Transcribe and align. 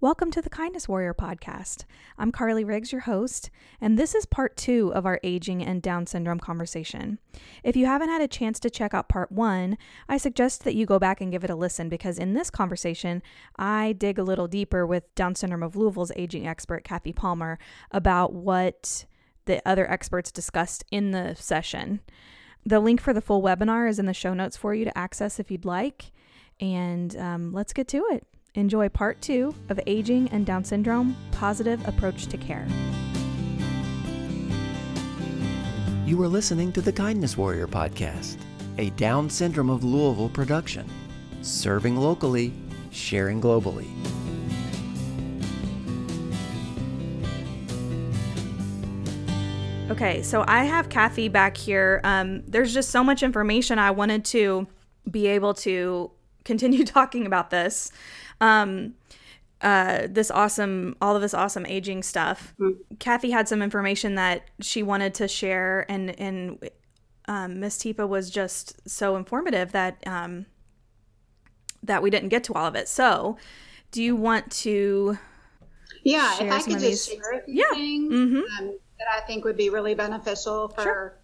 Welcome 0.00 0.30
to 0.30 0.40
the 0.40 0.48
Kindness 0.48 0.88
Warrior 0.88 1.12
podcast. 1.12 1.84
I'm 2.16 2.30
Carly 2.30 2.62
Riggs, 2.62 2.92
your 2.92 3.00
host, 3.00 3.50
and 3.80 3.98
this 3.98 4.14
is 4.14 4.26
part 4.26 4.56
two 4.56 4.92
of 4.94 5.04
our 5.04 5.18
aging 5.24 5.60
and 5.60 5.82
Down 5.82 6.06
syndrome 6.06 6.38
conversation. 6.38 7.18
If 7.64 7.74
you 7.74 7.86
haven't 7.86 8.08
had 8.08 8.20
a 8.20 8.28
chance 8.28 8.60
to 8.60 8.70
check 8.70 8.94
out 8.94 9.08
part 9.08 9.32
one, 9.32 9.76
I 10.08 10.16
suggest 10.16 10.62
that 10.62 10.76
you 10.76 10.86
go 10.86 11.00
back 11.00 11.20
and 11.20 11.32
give 11.32 11.42
it 11.42 11.50
a 11.50 11.56
listen 11.56 11.88
because 11.88 12.16
in 12.16 12.34
this 12.34 12.48
conversation, 12.48 13.24
I 13.56 13.92
dig 13.92 14.20
a 14.20 14.22
little 14.22 14.46
deeper 14.46 14.86
with 14.86 15.12
Down 15.16 15.34
syndrome 15.34 15.64
of 15.64 15.74
Louisville's 15.74 16.12
aging 16.14 16.46
expert, 16.46 16.84
Kathy 16.84 17.12
Palmer, 17.12 17.58
about 17.90 18.32
what 18.32 19.04
the 19.46 19.60
other 19.68 19.90
experts 19.90 20.30
discussed 20.30 20.84
in 20.92 21.10
the 21.10 21.34
session. 21.34 22.02
The 22.64 22.78
link 22.78 23.00
for 23.00 23.12
the 23.12 23.20
full 23.20 23.42
webinar 23.42 23.90
is 23.90 23.98
in 23.98 24.06
the 24.06 24.14
show 24.14 24.32
notes 24.32 24.56
for 24.56 24.76
you 24.76 24.84
to 24.84 24.96
access 24.96 25.40
if 25.40 25.50
you'd 25.50 25.64
like. 25.64 26.12
And 26.60 27.16
um, 27.16 27.52
let's 27.52 27.72
get 27.72 27.88
to 27.88 28.04
it. 28.10 28.24
Enjoy 28.54 28.88
part 28.88 29.20
two 29.20 29.54
of 29.68 29.78
Aging 29.86 30.28
and 30.30 30.46
Down 30.46 30.64
Syndrome 30.64 31.14
Positive 31.32 31.86
Approach 31.86 32.26
to 32.28 32.38
Care. 32.38 32.66
You 36.06 36.20
are 36.22 36.28
listening 36.28 36.72
to 36.72 36.80
the 36.80 36.92
Kindness 36.92 37.36
Warrior 37.36 37.66
podcast, 37.66 38.38
a 38.78 38.88
Down 38.90 39.28
Syndrome 39.28 39.68
of 39.68 39.84
Louisville 39.84 40.30
production, 40.30 40.88
serving 41.42 41.96
locally, 41.96 42.54
sharing 42.90 43.38
globally. 43.38 43.86
Okay, 49.90 50.22
so 50.22 50.44
I 50.48 50.64
have 50.64 50.88
Kathy 50.88 51.28
back 51.28 51.56
here. 51.58 52.00
Um, 52.02 52.42
there's 52.46 52.72
just 52.72 52.90
so 52.90 53.04
much 53.04 53.22
information 53.22 53.78
I 53.78 53.90
wanted 53.90 54.24
to 54.26 54.66
be 55.10 55.26
able 55.26 55.52
to 55.54 56.10
continue 56.44 56.84
talking 56.86 57.26
about 57.26 57.50
this 57.50 57.92
um, 58.40 58.94
uh, 59.60 60.06
this 60.08 60.30
awesome, 60.30 60.96
all 61.00 61.16
of 61.16 61.22
this 61.22 61.34
awesome 61.34 61.66
aging 61.66 62.02
stuff. 62.02 62.54
Mm-hmm. 62.60 62.94
Kathy 62.98 63.30
had 63.30 63.48
some 63.48 63.62
information 63.62 64.14
that 64.14 64.42
she 64.60 64.82
wanted 64.82 65.14
to 65.14 65.28
share, 65.28 65.84
and 65.88 66.18
and 66.18 66.70
um, 67.26 67.60
Miss 67.60 67.76
Teepa 67.78 68.08
was 68.08 68.30
just 68.30 68.88
so 68.88 69.16
informative 69.16 69.72
that 69.72 70.02
um, 70.06 70.46
that 71.82 72.02
we 72.02 72.10
didn't 72.10 72.28
get 72.28 72.44
to 72.44 72.54
all 72.54 72.66
of 72.66 72.74
it. 72.74 72.88
So, 72.88 73.36
do 73.90 74.02
you 74.02 74.14
want 74.14 74.50
to? 74.52 75.18
Yeah, 76.04 76.34
if 76.40 76.52
I 76.52 76.62
could 76.62 76.78
just 76.78 77.10
share 77.10 77.32
a 77.32 77.44
few 77.44 77.54
yeah. 77.54 77.70
things 77.70 78.12
mm-hmm. 78.12 78.36
um, 78.36 78.78
that 78.98 79.08
I 79.16 79.26
think 79.26 79.44
would 79.44 79.56
be 79.56 79.70
really 79.70 79.94
beneficial 79.94 80.68
for 80.68 80.82
sure. 80.82 81.18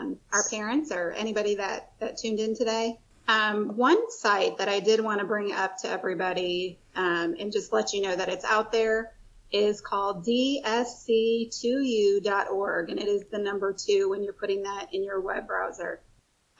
um, 0.00 0.16
our 0.32 0.42
parents 0.48 0.90
or 0.90 1.12
anybody 1.12 1.54
that 1.56 1.92
that 2.00 2.16
tuned 2.16 2.40
in 2.40 2.54
today. 2.56 2.98
Um, 3.28 3.76
one 3.76 4.10
site 4.10 4.58
that 4.58 4.68
I 4.68 4.80
did 4.80 5.00
want 5.00 5.20
to 5.20 5.26
bring 5.26 5.52
up 5.52 5.78
to 5.78 5.88
everybody 5.88 6.78
um, 6.94 7.34
and 7.38 7.50
just 7.50 7.72
let 7.72 7.92
you 7.92 8.02
know 8.02 8.14
that 8.14 8.28
it's 8.28 8.44
out 8.44 8.70
there 8.70 9.12
is 9.52 9.80
called 9.80 10.24
dsc2u.org, 10.24 12.90
and 12.90 13.00
it 13.00 13.08
is 13.08 13.24
the 13.30 13.38
number 13.38 13.72
two 13.72 14.10
when 14.10 14.22
you're 14.22 14.32
putting 14.32 14.62
that 14.62 14.88
in 14.92 15.02
your 15.02 15.20
web 15.20 15.46
browser. 15.46 16.00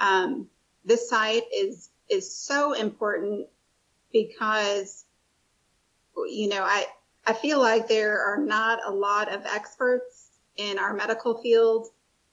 Um, 0.00 0.48
this 0.84 1.08
site 1.08 1.44
is 1.54 1.90
is 2.08 2.32
so 2.32 2.72
important 2.72 3.48
because 4.12 5.04
you 6.28 6.48
know 6.48 6.62
I 6.62 6.86
I 7.26 7.32
feel 7.32 7.60
like 7.60 7.88
there 7.88 8.20
are 8.20 8.38
not 8.38 8.80
a 8.86 8.90
lot 8.90 9.32
of 9.32 9.44
experts 9.44 10.30
in 10.56 10.78
our 10.78 10.94
medical 10.94 11.42
field 11.42 11.88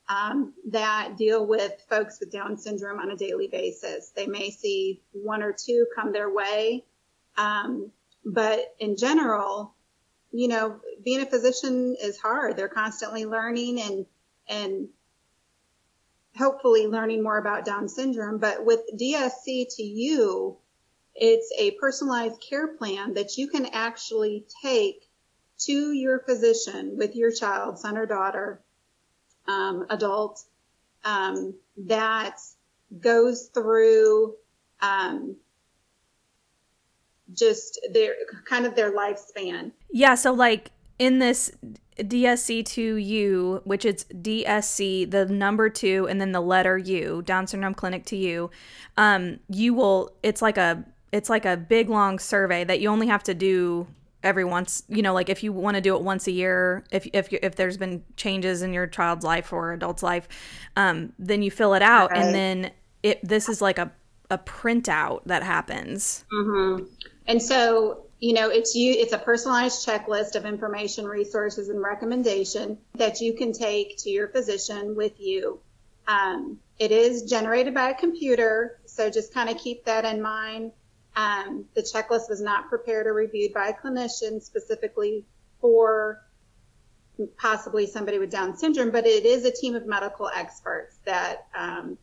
um, 0.09 0.54
that 0.70 1.18
deal 1.18 1.46
with 1.46 1.73
folks 1.90 2.20
with 2.20 2.32
Down 2.32 2.58
syndrome 2.58 3.00
on 3.00 3.12
a 3.12 3.16
daily 3.16 3.48
basis. 3.48 4.10
They 4.10 4.28
may 4.28 4.52
see 4.52 5.02
one 5.12 5.42
or 5.42 5.54
two 5.54 5.88
come 5.95 6.12
their 6.12 6.30
way, 6.30 6.84
um, 7.38 7.92
but 8.26 8.76
in 8.80 8.98
general, 8.98 9.73
you 10.32 10.48
know, 10.48 10.80
being 11.04 11.22
a 11.22 11.26
physician 11.26 11.95
is 12.02 12.18
hard. 12.18 12.58
They're 12.58 12.68
constantly 12.68 13.26
learning 13.26 13.82
and 13.82 14.06
and 14.48 14.90
hopefully 16.38 16.88
learning 16.88 17.23
more 17.23 17.38
about 17.38 17.66
Down 17.66 17.88
syndrome. 17.88 18.39
But 18.39 18.66
with 18.66 18.82
DSC2U, 19.00 20.58
it's 21.16 21.54
a 21.58 21.72
personalized 21.72 22.42
care 22.42 22.67
plan 22.76 23.14
that 23.14 23.38
you 23.38 23.48
can 23.48 23.67
actually 23.67 24.45
take 24.64 25.08
to 25.60 25.92
your 25.92 26.20
physician 26.20 26.98
with 26.98 27.16
your 27.16 27.32
child, 27.32 27.77
son 27.77 27.98
or 27.98 28.06
daughter, 28.06 28.61
um, 29.48 29.86
adult 29.89 30.43
um, 31.05 31.54
that 31.77 32.39
goes 32.99 33.49
through 33.54 34.36
um, 34.81 35.36
just 37.33 37.80
their 37.92 38.14
kind 38.45 38.65
of 38.65 38.76
their 38.76 38.92
lifespan. 38.95 39.71
Yeah, 39.92 40.15
so 40.15 40.32
like 40.32 40.71
in 40.99 41.20
this 41.20 41.52
DSC2U, 41.98 43.65
which 43.65 43.86
is 43.86 44.05
DSC, 44.05 45.09
the 45.09 45.26
number 45.26 45.70
two, 45.70 46.08
and 46.09 46.20
then 46.20 46.32
the 46.32 46.42
letter 46.42 46.77
U, 46.77 47.21
Down 47.23 47.48
syndrome 47.48 47.73
clinic 47.73 48.05
to 48.05 48.15
you, 48.15 48.52
um, 48.98 49.39
you 49.49 49.73
will. 49.73 50.11
It's 50.23 50.42
like 50.42 50.58
a 50.58 50.83
it's 51.11 51.30
like 51.30 51.45
a 51.45 51.55
big 51.55 51.89
long 51.89 52.17
survey 52.20 52.64
that 52.64 52.80
you 52.80 52.89
only 52.89 53.08
have 53.08 53.23
to 53.23 53.33
do 53.33 53.87
every 54.23 54.45
once 54.45 54.84
you 54.88 55.02
know 55.02 55.14
like 55.14 55.30
if 55.30 55.44
you 55.44 55.52
want 55.54 55.76
to 55.76 55.82
do 55.82 55.95
it 55.95 56.02
once 56.02 56.28
a 56.28 56.32
year 56.32 56.84
if 56.92 57.08
if 57.14 57.32
if 57.32 57.56
there's 57.56 57.78
been 57.78 58.04
changes 58.16 58.61
in 58.61 58.73
your 58.73 58.88
child's 58.88 59.23
life 59.23 59.52
or 59.52 59.73
adult's 59.73 60.02
life 60.02 60.28
um, 60.76 61.14
then 61.20 61.42
you 61.42 61.52
fill 61.52 61.73
it 61.73 61.82
out 61.82 62.16
and 62.16 62.33
then 62.33 62.72
it 63.04 63.20
this 63.23 63.50
is 63.50 63.62
like 63.62 63.78
a 63.78 63.92
a 64.30 64.38
printout 64.38 65.22
that 65.26 65.44
happens. 65.44 66.26
Mm-hmm. 66.33 66.86
and 67.28 67.42
so 67.42 68.06
you 68.20 68.33
know 68.33 68.50
it's 68.50 68.73
you 68.73 68.94
it's 68.94 69.14
a 69.14 69.17
personalized 69.17 69.86
checklist 69.86 70.36
of 70.36 70.45
information 70.45 71.06
resources 71.06 71.70
and 71.70 71.82
recommendation 71.82 72.78
that 72.95 73.22
you 73.22 73.33
can 73.33 73.52
take 73.52 73.98
to 74.00 74.10
your 74.10 74.30
physician 74.30 74.95
with 74.95 75.20
you. 75.20 75.60
Um, 76.08 76.60
it 76.80 76.92
is 76.92 77.23
generated 77.23 77.73
by 77.73 77.92
a 77.92 77.94
computer 77.94 78.80
so 78.86 79.10
just 79.10 79.33
kind 79.33 79.50
of 79.50 79.58
keep 79.58 79.86
that 79.86 80.06
in 80.06 80.22
mind 80.22 80.72
um, 81.16 81.66
the 81.76 81.82
checklist 81.82 82.30
was 82.30 82.42
not 82.42 82.70
prepared 82.70 83.08
or 83.08 83.14
reviewed 83.14 83.54
by 83.54 83.68
a 83.68 83.74
clinician 83.74 84.42
specifically 84.42 85.26
for 85.62 86.22
possibly 87.38 87.86
somebody 87.86 88.18
with 88.18 88.32
Down 88.32 88.58
syndrome, 88.58 88.90
but 88.90 89.06
it 89.06 89.26
is 89.26 89.46
a 89.46 89.52
team 89.52 89.76
of 89.76 89.86
medical 89.86 90.30
experts 90.34 90.98
that 91.06 91.48
um, 91.56 91.98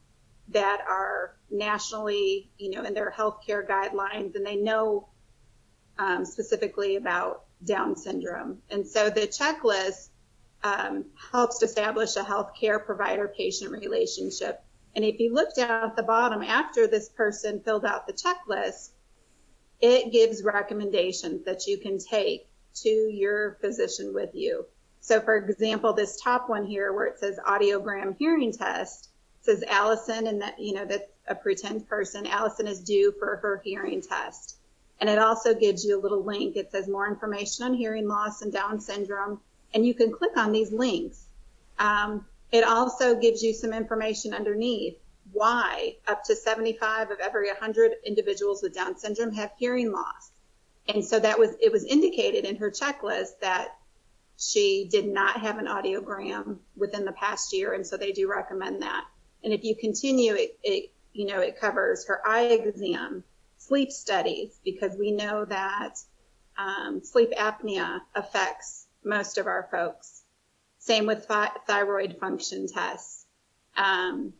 that 0.48 0.80
are 0.88 1.36
nationally, 1.50 2.50
you 2.58 2.70
know, 2.70 2.84
in 2.84 2.94
their 2.94 3.10
healthcare 3.10 3.66
guidelines, 3.66 4.34
and 4.34 4.46
they 4.46 4.56
know 4.56 5.08
um, 5.98 6.24
specifically 6.24 6.96
about 6.96 7.44
Down 7.64 7.96
syndrome. 7.96 8.58
And 8.70 8.86
so 8.86 9.10
the 9.10 9.22
checklist 9.22 10.08
um, 10.62 11.04
helps 11.30 11.62
establish 11.62 12.16
a 12.16 12.22
healthcare 12.22 12.84
provider-patient 12.84 13.70
relationship. 13.70 14.62
And 14.94 15.04
if 15.04 15.20
you 15.20 15.32
look 15.32 15.56
at 15.58 15.94
the 15.96 16.02
bottom 16.02 16.42
after 16.42 16.86
this 16.86 17.08
person 17.08 17.60
filled 17.60 17.84
out 17.84 18.06
the 18.06 18.12
checklist, 18.12 18.90
it 19.80 20.12
gives 20.12 20.42
recommendations 20.42 21.44
that 21.44 21.66
you 21.66 21.78
can 21.78 21.98
take 21.98 22.48
to 22.74 22.88
your 22.88 23.56
physician 23.60 24.12
with 24.14 24.34
you. 24.34 24.66
So 25.00 25.20
for 25.20 25.36
example, 25.36 25.92
this 25.92 26.20
top 26.20 26.48
one 26.48 26.66
here 26.66 26.92
where 26.92 27.06
it 27.06 27.18
says 27.18 27.38
audiogram 27.46 28.16
hearing 28.18 28.52
test 28.52 29.08
says 29.42 29.64
Allison 29.66 30.26
and 30.26 30.42
that, 30.42 30.58
you 30.58 30.74
know, 30.74 30.84
that's 30.84 31.10
a 31.26 31.34
pretend 31.34 31.88
person. 31.88 32.26
Allison 32.26 32.66
is 32.66 32.80
due 32.80 33.14
for 33.18 33.36
her 33.36 33.60
hearing 33.64 34.02
test. 34.02 34.56
And 35.00 35.08
it 35.08 35.18
also 35.18 35.54
gives 35.54 35.84
you 35.84 35.98
a 35.98 36.02
little 36.02 36.22
link. 36.22 36.56
It 36.56 36.70
says 36.70 36.86
more 36.86 37.08
information 37.08 37.64
on 37.64 37.72
hearing 37.72 38.06
loss 38.06 38.42
and 38.42 38.52
Down 38.52 38.80
syndrome. 38.80 39.40
And 39.72 39.86
you 39.86 39.94
can 39.94 40.12
click 40.12 40.36
on 40.36 40.52
these 40.52 40.72
links. 40.72 41.24
Um, 41.78 42.26
it 42.52 42.64
also 42.64 43.18
gives 43.18 43.42
you 43.42 43.54
some 43.54 43.72
information 43.72 44.34
underneath 44.34 44.96
why 45.32 45.96
up 46.06 46.24
to 46.24 46.36
75 46.36 47.10
of 47.10 47.18
every 47.20 47.48
100 47.48 47.92
individuals 48.04 48.62
with 48.62 48.74
Down 48.74 48.96
syndrome 48.96 49.32
have 49.32 49.52
hearing 49.58 49.92
loss. 49.92 50.30
And 50.88 51.04
so 51.04 51.20
that 51.20 51.38
was, 51.38 51.54
it 51.60 51.72
was 51.72 51.84
indicated 51.84 52.44
in 52.44 52.56
her 52.56 52.70
checklist 52.70 53.38
that 53.40 53.76
she 54.36 54.88
did 54.90 55.06
not 55.06 55.40
have 55.40 55.58
an 55.58 55.66
audiogram 55.66 56.58
within 56.76 57.04
the 57.04 57.12
past 57.12 57.52
year. 57.52 57.74
And 57.74 57.86
so 57.86 57.96
they 57.96 58.12
do 58.12 58.28
recommend 58.28 58.82
that. 58.82 59.04
And 59.44 59.52
if 59.52 59.64
you 59.64 59.76
continue, 59.76 60.34
it, 60.34 60.58
it 60.62 60.92
you 61.12 61.26
know, 61.26 61.40
it 61.40 61.60
covers 61.60 62.06
her 62.06 62.26
eye 62.26 62.44
exam, 62.44 63.24
sleep 63.58 63.90
studies, 63.90 64.58
because 64.64 64.96
we 64.96 65.12
know 65.12 65.44
that 65.44 65.96
um, 66.56 67.02
sleep 67.02 67.32
apnea 67.32 68.00
affects 68.14 68.86
most 69.04 69.38
of 69.38 69.46
our 69.46 69.68
folks. 69.70 70.22
Same 70.78 71.06
with 71.06 71.28
th- 71.28 71.50
thyroid 71.66 72.16
function 72.18 72.66
tests. 72.66 73.26
Um, 73.76 74.32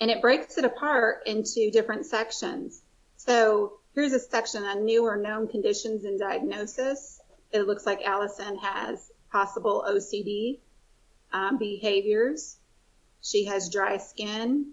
and 0.00 0.10
it 0.10 0.20
breaks 0.20 0.58
it 0.58 0.64
apart 0.64 1.22
into 1.26 1.70
different 1.70 2.06
sections. 2.06 2.82
So 3.16 3.78
here's 3.94 4.12
a 4.12 4.18
section 4.18 4.62
on 4.64 4.84
new 4.84 5.04
or 5.04 5.16
known 5.16 5.48
conditions 5.48 6.04
and 6.04 6.18
diagnosis. 6.18 7.20
It 7.52 7.66
looks 7.66 7.86
like 7.86 8.02
Allison 8.04 8.58
has 8.58 9.10
possible 9.32 9.84
OCD 9.88 10.58
um, 11.32 11.58
behaviors. 11.58 12.56
She 13.22 13.46
has 13.46 13.70
dry 13.70 13.96
skin, 13.96 14.72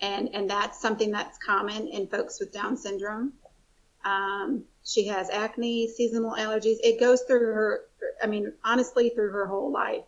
and, 0.00 0.34
and 0.34 0.50
that's 0.50 0.80
something 0.80 1.12
that's 1.12 1.38
common 1.38 1.88
in 1.88 2.08
folks 2.08 2.40
with 2.40 2.52
Down 2.52 2.76
syndrome. 2.76 3.32
Um, 4.04 4.64
she 4.84 5.06
has 5.06 5.30
acne, 5.30 5.88
seasonal 5.88 6.32
allergies. 6.32 6.76
It 6.82 7.00
goes 7.00 7.22
through 7.22 7.40
her, 7.40 7.80
I 8.22 8.26
mean, 8.26 8.52
honestly, 8.62 9.10
through 9.10 9.30
her 9.30 9.46
whole 9.46 9.70
life. 9.72 10.04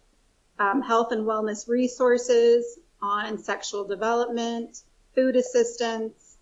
Um, 0.58 0.82
health 0.82 1.12
and 1.12 1.26
wellness 1.26 1.68
resources 1.68 2.78
on 3.06 3.38
sexual 3.38 3.84
development, 3.84 4.82
food 5.14 5.36
assistance. 5.36 6.36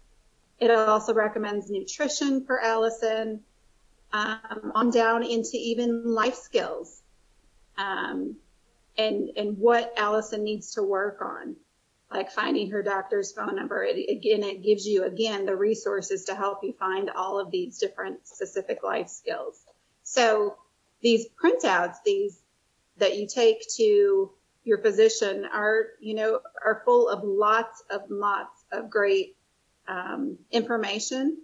It 0.58 0.70
also 0.70 1.12
recommends 1.14 1.70
nutrition 1.70 2.44
for 2.44 2.60
Allison, 2.60 3.40
um, 4.12 4.72
on 4.74 4.90
down 4.90 5.22
into 5.22 5.56
even 5.56 6.14
life 6.14 6.36
skills, 6.36 7.02
um, 7.76 8.36
and 8.96 9.30
and 9.36 9.58
what 9.58 9.92
Allison 9.96 10.44
needs 10.44 10.74
to 10.74 10.82
work 10.82 11.20
on 11.20 11.56
like 12.14 12.30
finding 12.30 12.70
her 12.70 12.82
doctor's 12.82 13.32
phone 13.32 13.56
number. 13.56 13.82
It, 13.82 14.08
again, 14.08 14.44
it 14.44 14.62
gives 14.62 14.86
you, 14.86 15.04
again, 15.04 15.46
the 15.46 15.56
resources 15.56 16.24
to 16.26 16.34
help 16.34 16.62
you 16.62 16.72
find 16.72 17.10
all 17.10 17.40
of 17.40 17.50
these 17.50 17.78
different 17.78 18.26
specific 18.26 18.84
life 18.84 19.08
skills. 19.08 19.60
So 20.04 20.56
these 21.02 21.26
printouts, 21.42 21.96
these 22.04 22.38
that 22.98 23.18
you 23.18 23.26
take 23.26 23.68
to 23.76 24.30
your 24.64 24.78
physician 24.78 25.44
are, 25.52 25.88
you 26.00 26.14
know, 26.14 26.40
are 26.64 26.82
full 26.84 27.08
of 27.08 27.22
lots 27.22 27.84
of 27.90 28.02
lots 28.08 28.64
of 28.72 28.90
great 28.90 29.36
um, 29.86 30.38
information 30.50 31.38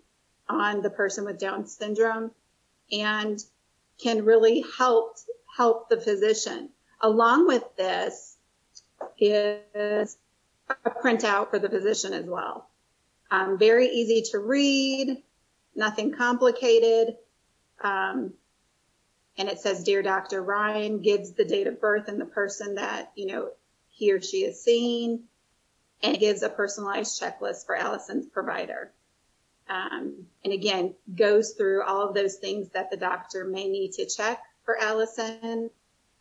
on 0.48 0.82
the 0.82 0.90
person 0.90 1.24
with 1.24 1.38
Down 1.38 1.66
syndrome 1.66 2.30
and 2.90 3.38
can 4.02 4.24
really 4.24 4.64
help 4.78 5.18
help 5.56 5.88
the 5.88 6.00
physician. 6.00 6.70
Along 7.02 7.46
with 7.46 7.64
this 7.76 8.36
is 9.18 10.16
a 10.84 10.90
printout 10.90 11.50
for 11.50 11.58
the 11.58 11.68
physician 11.68 12.12
as 12.12 12.24
well. 12.24 12.68
Um, 13.30 13.58
very 13.58 13.88
easy 13.88 14.22
to 14.32 14.38
read, 14.38 15.22
nothing 15.74 16.12
complicated. 16.12 17.16
Um, 17.82 18.34
and 19.40 19.48
it 19.48 19.58
says, 19.58 19.84
Dear 19.84 20.02
Dr. 20.02 20.42
Ryan, 20.42 21.00
gives 21.00 21.32
the 21.32 21.46
date 21.46 21.66
of 21.66 21.80
birth 21.80 22.08
and 22.08 22.20
the 22.20 22.26
person 22.26 22.74
that, 22.74 23.10
you 23.16 23.24
know, 23.24 23.48
he 23.88 24.12
or 24.12 24.20
she 24.20 24.44
is 24.44 24.62
seeing, 24.62 25.22
and 26.02 26.18
gives 26.18 26.42
a 26.42 26.50
personalized 26.50 27.18
checklist 27.18 27.64
for 27.64 27.74
Allison's 27.74 28.26
provider. 28.26 28.92
Um, 29.66 30.26
and 30.44 30.52
again, 30.52 30.94
goes 31.14 31.52
through 31.52 31.84
all 31.84 32.06
of 32.06 32.14
those 32.14 32.34
things 32.36 32.68
that 32.74 32.90
the 32.90 32.98
doctor 32.98 33.46
may 33.46 33.66
need 33.66 33.92
to 33.92 34.04
check 34.04 34.42
for 34.66 34.76
Allison, 34.78 35.70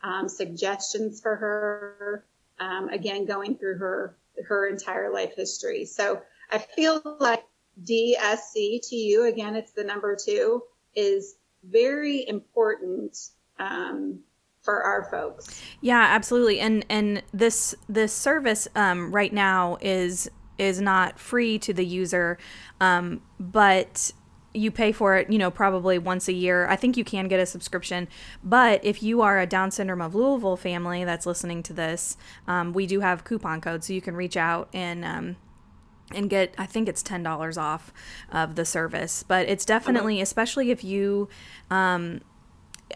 um, 0.02 0.30
suggestions 0.30 1.20
for 1.20 1.36
her, 1.36 2.24
um, 2.58 2.88
again, 2.88 3.26
going 3.26 3.58
through 3.58 3.80
her 3.80 4.16
her 4.48 4.66
entire 4.66 5.12
life 5.12 5.36
history. 5.36 5.84
So 5.84 6.22
I 6.50 6.60
feel 6.60 7.02
like 7.20 7.44
DSC2U, 7.84 9.28
again, 9.28 9.58
it's 9.58 9.74
the 9.74 9.84
number 9.84 10.16
two, 10.16 10.64
is 10.96 11.36
very 11.64 12.28
important 12.28 13.18
um, 13.60 14.20
for 14.62 14.84
our 14.84 15.04
folks. 15.10 15.62
Yeah, 15.82 16.06
absolutely. 16.10 16.60
And 16.60 16.86
and 16.90 17.24
this 17.34 17.76
this 17.88 18.14
service 18.14 18.68
um, 18.76 19.12
right 19.12 19.34
now 19.34 19.78
is 19.82 20.30
is 20.58 20.82
not 20.82 21.20
free 21.20 21.58
to 21.60 21.74
the 21.74 21.86
user, 21.86 22.38
um, 22.82 23.22
but 23.40 24.12
you 24.54 24.72
pay 24.72 24.92
for 24.92 25.16
it, 25.16 25.32
you 25.32 25.38
know, 25.38 25.52
probably 25.52 25.98
once 25.98 26.28
a 26.28 26.34
year. 26.34 26.68
I 26.68 26.76
think 26.76 26.98
you 26.98 27.04
can 27.04 27.28
get 27.28 27.40
a 27.40 27.46
subscription. 27.46 28.08
But 28.44 28.84
if 28.84 29.04
you 29.04 29.22
are 29.22 29.40
a 29.40 29.46
Down 29.46 29.72
Syndrome 29.72 30.02
of 30.02 30.16
Louisville 30.16 30.58
family 30.58 31.06
that's 31.06 31.26
listening 31.26 31.64
to 31.64 31.74
this, 31.74 32.18
um, 32.48 32.74
we 32.74 32.88
do 32.88 33.00
have 33.00 33.24
coupon 33.24 33.62
codes, 33.62 33.88
so 33.88 33.94
you 33.94 34.02
can 34.02 34.16
reach 34.16 34.36
out 34.36 34.70
and 34.74 35.06
um, 35.06 35.36
and 36.14 36.30
get 36.30 36.54
I 36.58 36.66
think 36.66 36.90
it's 36.90 37.04
ten 37.04 37.24
dollars 37.24 37.58
off 37.58 37.94
of 38.32 38.56
the 38.56 38.66
service. 38.66 39.24
But 39.24 39.48
it's 39.48 39.66
definitely, 39.66 40.16
okay. 40.16 40.22
especially 40.22 40.72
if 40.72 40.84
you, 40.84 41.30
um, 41.70 42.22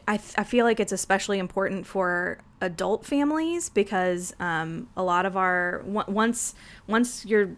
I 0.08 0.14
I 0.38 0.44
feel 0.44 0.66
like 0.66 0.80
it's 0.80 0.92
especially 0.92 1.40
important 1.40 1.86
for 1.86 2.40
adult 2.62 3.06
families 3.06 3.70
because 3.70 4.34
um, 4.40 4.88
a 4.96 5.04
lot 5.04 5.26
of 5.26 5.36
our 5.36 5.84
once 5.86 6.56
once 6.88 7.26
you're 7.26 7.58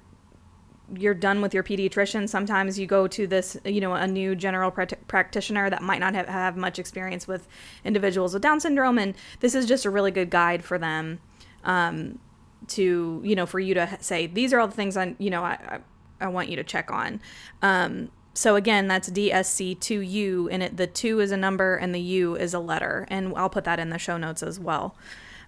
you're 0.95 1.13
done 1.13 1.41
with 1.41 1.53
your 1.53 1.63
pediatrician 1.63 2.29
sometimes 2.29 2.77
you 2.77 2.85
go 2.85 3.07
to 3.07 3.25
this 3.25 3.57
you 3.65 3.81
know 3.81 3.93
a 3.93 4.05
new 4.05 4.35
general 4.35 4.71
practitioner 4.71 5.67
that 5.69 5.81
might 5.81 5.99
not 5.99 6.13
have, 6.13 6.27
have 6.27 6.55
much 6.55 6.77
experience 6.77 7.27
with 7.27 7.47
individuals 7.83 8.33
with 8.33 8.43
down 8.43 8.59
syndrome 8.59 8.99
and 8.99 9.15
this 9.39 9.55
is 9.55 9.65
just 9.65 9.85
a 9.85 9.89
really 9.89 10.11
good 10.11 10.29
guide 10.29 10.63
for 10.63 10.77
them 10.77 11.19
um, 11.63 12.19
to 12.67 13.21
you 13.23 13.35
know 13.35 13.45
for 13.45 13.59
you 13.59 13.73
to 13.73 13.97
say 14.01 14.27
these 14.27 14.53
are 14.53 14.59
all 14.59 14.67
the 14.67 14.75
things 14.75 14.97
i 14.97 15.15
you 15.17 15.29
know 15.29 15.44
i 15.44 15.57
i, 15.69 15.79
I 16.25 16.27
want 16.27 16.50
you 16.50 16.56
to 16.56 16.63
check 16.63 16.91
on 16.91 17.21
um, 17.62 18.09
so 18.33 18.56
again 18.56 18.88
that's 18.88 19.09
dsc2u 19.09 20.50
and 20.51 20.63
it 20.63 20.77
the 20.77 20.88
2 20.88 21.19
is 21.19 21.31
a 21.31 21.38
number 21.38 21.75
and 21.75 21.94
the 21.94 22.01
u 22.01 22.35
is 22.35 22.53
a 22.53 22.59
letter 22.59 23.07
and 23.09 23.33
i'll 23.35 23.50
put 23.50 23.63
that 23.65 23.79
in 23.79 23.89
the 23.89 24.00
show 24.00 24.17
notes 24.17 24.44
as 24.44 24.59
well 24.59 24.95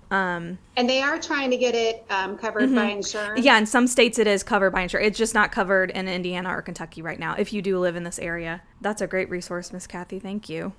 um, 0.09 0.57
and 0.77 0.89
they 0.89 1.01
are 1.01 1.19
trying 1.19 1.51
to 1.51 1.57
get 1.57 1.75
it 1.75 2.05
um, 2.09 2.37
covered 2.37 2.67
mm-hmm. 2.67 2.75
by 2.75 2.85
insurance. 2.85 3.43
Yeah, 3.43 3.57
in 3.57 3.65
some 3.65 3.87
states 3.87 4.17
it 4.17 4.27
is 4.27 4.41
covered 4.41 4.71
by 4.71 4.81
insurance. 4.81 5.07
It's 5.07 5.17
just 5.17 5.33
not 5.33 5.51
covered 5.51 5.91
in 5.91 6.07
Indiana 6.07 6.55
or 6.55 6.61
Kentucky 6.61 7.01
right 7.01 7.19
now. 7.19 7.35
If 7.37 7.51
you 7.51 7.61
do 7.61 7.77
live 7.79 7.95
in 7.95 8.03
this 8.03 8.19
area, 8.19 8.61
that's 8.79 9.01
a 9.01 9.07
great 9.07 9.29
resource, 9.29 9.73
Miss 9.73 9.85
Kathy. 9.85 10.19
Thank 10.19 10.47
you. 10.47 10.73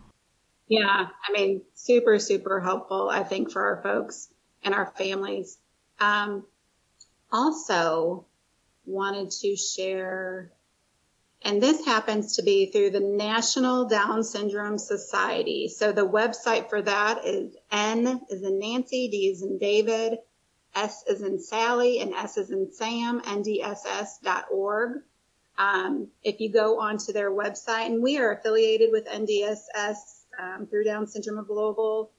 Yeah, 0.69 1.09
I 1.09 1.33
mean, 1.33 1.63
super, 1.75 2.19
super 2.19 2.61
helpful. 2.61 3.11
I 3.11 3.23
think 3.23 3.51
for 3.51 3.65
our 3.67 3.83
folks 3.83 4.29
and 4.63 4.75
our 4.75 4.93
families. 4.97 5.59
Um, 6.01 6.45
also, 7.31 8.27
wanted 8.87 9.31
to 9.31 9.57
share 9.57 10.51
and 11.43 11.63
this 11.63 11.85
happens 11.85 12.37
to 12.37 12.43
be 12.43 12.67
through 12.67 12.91
the 12.91 13.01
National 13.01 13.85
Down 13.85 14.25
Syndrome 14.25 14.79
Society. 14.79 15.69
So 15.69 15.93
the 15.93 16.07
website 16.07 16.69
for 16.69 16.83
that 16.83 17.25
is 17.25 17.55
N 17.71 18.21
is 18.29 18.43
in 18.43 18.59
Nancy, 18.59 19.09
D 19.09 19.29
is 19.29 19.43
in 19.43 19.59
David, 19.59 20.19
S 20.75 21.05
is 21.09 21.23
in 21.23 21.41
Sally, 21.41 22.01
and 22.01 22.13
S 22.13 22.39
is 22.39 22.51
in 22.51 22.73
Sam, 22.73 23.21
ndss.org. 23.21 25.03
Um, 25.57 26.09
if 26.23 26.41
you 26.41 26.53
go 26.53 26.81
onto 26.81 27.13
their 27.13 27.31
website, 27.31 27.87
and 27.87 28.03
we 28.03 28.19
are 28.19 28.33
affiliated 28.33 28.91
with 28.93 29.07
NDSS 29.07 29.97
um, 30.39 30.67
through 30.67 30.85
Down 30.85 31.07
Syndrome 31.07 31.39
of 31.39 31.49
Louisville, 31.49 32.11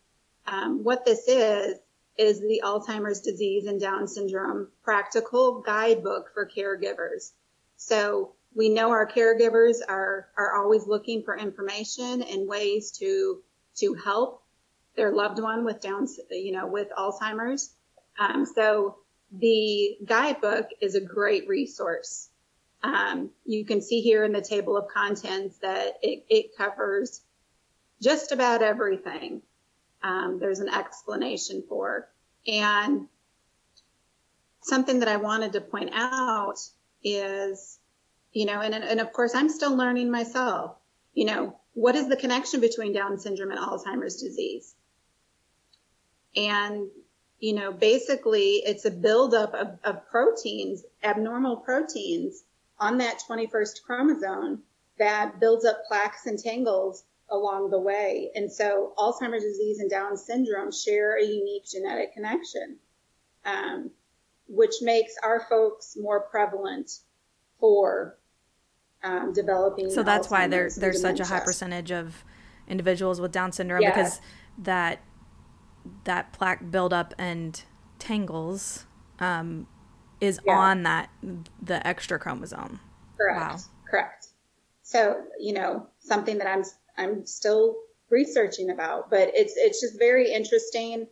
um, 0.47 0.83
what 0.83 1.05
this 1.05 1.27
is, 1.27 1.77
is 2.19 2.41
the 2.41 2.61
Alzheimer's 2.63 3.21
disease 3.21 3.65
and 3.65 3.79
Down 3.79 4.07
syndrome 4.07 4.67
practical 4.83 5.61
guidebook 5.61 6.31
for 6.33 6.45
caregivers. 6.45 7.31
So 7.77 8.33
we 8.53 8.67
know 8.67 8.89
our 8.89 9.07
caregivers 9.07 9.77
are, 9.87 10.27
are 10.37 10.55
always 10.55 10.85
looking 10.85 11.23
for 11.23 11.37
information 11.37 12.21
and 12.23 12.47
ways 12.47 12.91
to, 12.99 13.41
to 13.77 13.93
help 13.93 14.43
their 14.97 15.13
loved 15.13 15.41
one 15.41 15.63
with 15.63 15.79
Down, 15.79 16.07
you 16.29 16.51
know, 16.51 16.67
with 16.67 16.89
Alzheimer's. 16.97 17.71
Um, 18.19 18.45
so 18.45 18.97
the 19.31 19.97
guidebook 20.05 20.67
is 20.81 20.95
a 20.95 21.01
great 21.01 21.47
resource. 21.47 22.29
Um, 22.83 23.29
you 23.45 23.63
can 23.63 23.81
see 23.81 24.01
here 24.01 24.25
in 24.25 24.33
the 24.33 24.41
table 24.41 24.75
of 24.75 24.89
contents 24.89 25.57
that 25.59 25.99
it, 26.01 26.25
it 26.29 26.57
covers 26.57 27.21
just 28.01 28.33
about 28.33 28.61
everything. 28.61 29.41
Um, 30.01 30.39
there's 30.39 30.59
an 30.59 30.69
explanation 30.69 31.63
for. 31.67 32.07
And 32.47 33.07
something 34.61 34.99
that 34.99 35.07
I 35.07 35.17
wanted 35.17 35.53
to 35.53 35.61
point 35.61 35.91
out 35.93 36.59
is 37.03 37.79
you 38.31 38.45
know, 38.45 38.61
and, 38.61 38.73
and 38.73 38.99
of 38.99 39.11
course, 39.11 39.33
I'm 39.33 39.49
still 39.49 39.75
learning 39.75 40.11
myself, 40.11 40.75
you 41.13 41.25
know, 41.25 41.57
what 41.73 41.95
is 41.95 42.07
the 42.07 42.15
connection 42.15 42.59
between 42.59 42.93
Down 42.93 43.19
syndrome 43.19 43.51
and 43.51 43.59
Alzheimer's 43.59 44.21
disease? 44.21 44.75
And, 46.35 46.87
you 47.39 47.53
know, 47.53 47.71
basically 47.71 48.61
it's 48.65 48.85
a 48.85 48.91
buildup 48.91 49.53
of, 49.53 49.79
of 49.83 50.09
proteins, 50.09 50.83
abnormal 51.03 51.57
proteins 51.57 52.43
on 52.79 52.99
that 52.99 53.21
21st 53.27 53.83
chromosome 53.83 54.63
that 54.99 55.39
builds 55.39 55.65
up 55.65 55.85
plaques 55.87 56.25
and 56.25 56.37
tangles 56.37 57.03
along 57.31 57.69
the 57.69 57.79
way. 57.79 58.31
And 58.35 58.51
so 58.51 58.93
Alzheimer's 58.97 59.43
disease 59.43 59.79
and 59.79 59.89
Down 59.89 60.17
syndrome 60.17 60.71
share 60.71 61.17
a 61.17 61.23
unique 61.23 61.65
genetic 61.65 62.13
connection, 62.13 62.77
um, 63.45 63.91
which 64.47 64.75
makes 64.81 65.13
our 65.23 65.45
folks 65.49 65.95
more 65.99 66.21
prevalent 66.21 66.91
for 67.59 68.17
um, 69.03 69.33
developing. 69.33 69.89
So 69.89 70.03
that's 70.03 70.29
why 70.29 70.47
there, 70.47 70.69
there's 70.75 71.01
such 71.01 71.19
a 71.19 71.25
high 71.25 71.39
percentage 71.39 71.91
of 71.91 72.23
individuals 72.67 73.19
with 73.19 73.31
Down 73.31 73.51
syndrome 73.51 73.81
yeah. 73.81 73.89
because 73.89 74.21
that 74.59 75.01
that 76.03 76.33
plaque 76.33 76.69
buildup 76.69 77.13
and 77.17 77.63
tangles 77.97 78.85
um, 79.19 79.67
is 80.21 80.39
yeah. 80.45 80.57
on 80.57 80.83
that 80.83 81.09
the 81.61 81.85
extra 81.87 82.19
chromosome. 82.19 82.79
Correct. 83.17 83.39
Wow. 83.39 83.57
Correct. 83.89 84.27
So 84.83 85.21
you 85.39 85.53
know 85.53 85.87
something 85.99 86.37
that 86.37 86.47
I'm 86.47 86.63
I'm 86.99 87.25
still 87.25 87.77
researching 88.09 88.69
about, 88.71 89.09
but 89.09 89.31
it's 89.33 89.53
it's 89.55 89.81
just 89.81 89.97
very 89.97 90.31
interesting. 90.31 91.07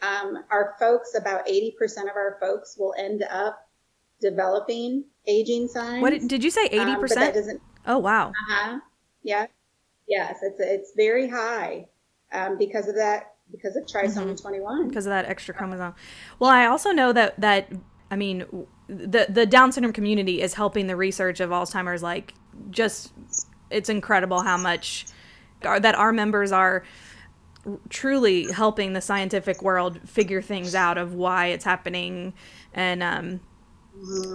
Um, 0.00 0.44
our 0.50 0.74
folks, 0.78 1.16
about 1.16 1.46
80% 1.48 1.72
of 2.02 2.16
our 2.16 2.36
folks 2.40 2.76
will 2.78 2.94
end 2.96 3.24
up 3.28 3.58
developing 4.20 5.04
aging 5.26 5.68
signs. 5.68 6.02
What 6.02 6.28
did 6.28 6.44
you 6.44 6.50
say? 6.50 6.62
Um, 6.66 6.80
eighty 6.80 6.92
um, 6.92 7.00
percent? 7.00 7.60
Oh 7.86 7.98
wow. 7.98 8.28
Uh 8.28 8.32
huh. 8.48 8.80
Yeah. 9.22 9.46
Yes, 10.08 10.38
it's 10.42 10.60
it's 10.60 10.92
very 10.96 11.28
high 11.28 11.86
um, 12.32 12.56
because 12.58 12.88
of 12.88 12.94
that 12.96 13.34
because 13.50 13.76
of 13.76 13.84
trisomy 13.84 14.32
Mhm. 14.32 14.40
21. 14.40 14.88
because 14.88 15.06
of 15.06 15.10
that 15.10 15.24
extra 15.26 15.54
chromosome. 15.54 15.94
Well, 16.38 16.50
I 16.50 16.66
also 16.66 16.92
know 16.92 17.12
that 17.12 17.38
that 17.40 17.70
I 18.10 18.16
mean 18.16 18.44
the 18.88 19.26
the 19.28 19.46
Down 19.46 19.72
syndrome 19.72 19.92
community 19.92 20.40
is 20.40 20.54
helping 20.54 20.86
the 20.86 20.96
research 20.96 21.40
of 21.40 21.50
Alzheimer's. 21.50 22.02
Like, 22.02 22.34
just 22.70 23.12
it's 23.70 23.88
incredible 23.88 24.40
how 24.42 24.56
much 24.56 25.06
our, 25.64 25.80
that 25.80 25.94
our 25.94 26.12
members 26.12 26.52
are 26.52 26.84
truly 27.88 28.50
helping 28.50 28.92
the 28.92 29.00
scientific 29.00 29.62
world 29.62 30.00
figure 30.08 30.40
things 30.40 30.74
out 30.74 30.96
of 30.96 31.14
why 31.14 31.46
it's 31.46 31.64
happening 31.64 32.32
and 32.72 33.02
um 33.02 33.40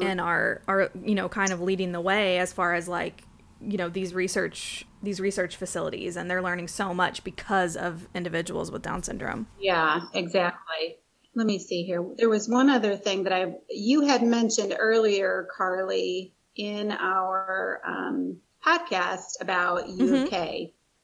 and 0.01 0.21
are 0.21 0.61
are 0.67 0.91
you 1.03 1.15
know 1.15 1.29
kind 1.29 1.51
of 1.51 1.61
leading 1.61 1.91
the 1.93 2.01
way 2.01 2.37
as 2.37 2.53
far 2.53 2.73
as 2.73 2.87
like 2.87 3.23
you 3.61 3.77
know 3.77 3.89
these 3.89 4.13
research 4.13 4.85
these 5.01 5.19
research 5.19 5.55
facilities 5.55 6.15
and 6.15 6.29
they're 6.29 6.41
learning 6.41 6.67
so 6.67 6.93
much 6.93 7.23
because 7.23 7.75
of 7.75 8.07
individuals 8.13 8.69
with 8.69 8.81
down 8.81 9.01
syndrome 9.01 9.47
Yeah, 9.59 10.01
exactly. 10.13 10.97
Let 11.35 11.47
me 11.47 11.57
see 11.57 11.83
here. 11.83 12.05
There 12.17 12.29
was 12.29 12.47
one 12.47 12.69
other 12.69 12.95
thing 12.95 13.23
that 13.23 13.33
I 13.33 13.55
you 13.69 14.01
had 14.01 14.21
mentioned 14.21 14.75
earlier, 14.77 15.47
Carly, 15.55 16.33
in 16.55 16.91
our 16.91 17.81
um, 17.85 18.37
podcast 18.63 19.41
about 19.41 19.89
U 19.89 20.05
Mhm. 20.05 20.29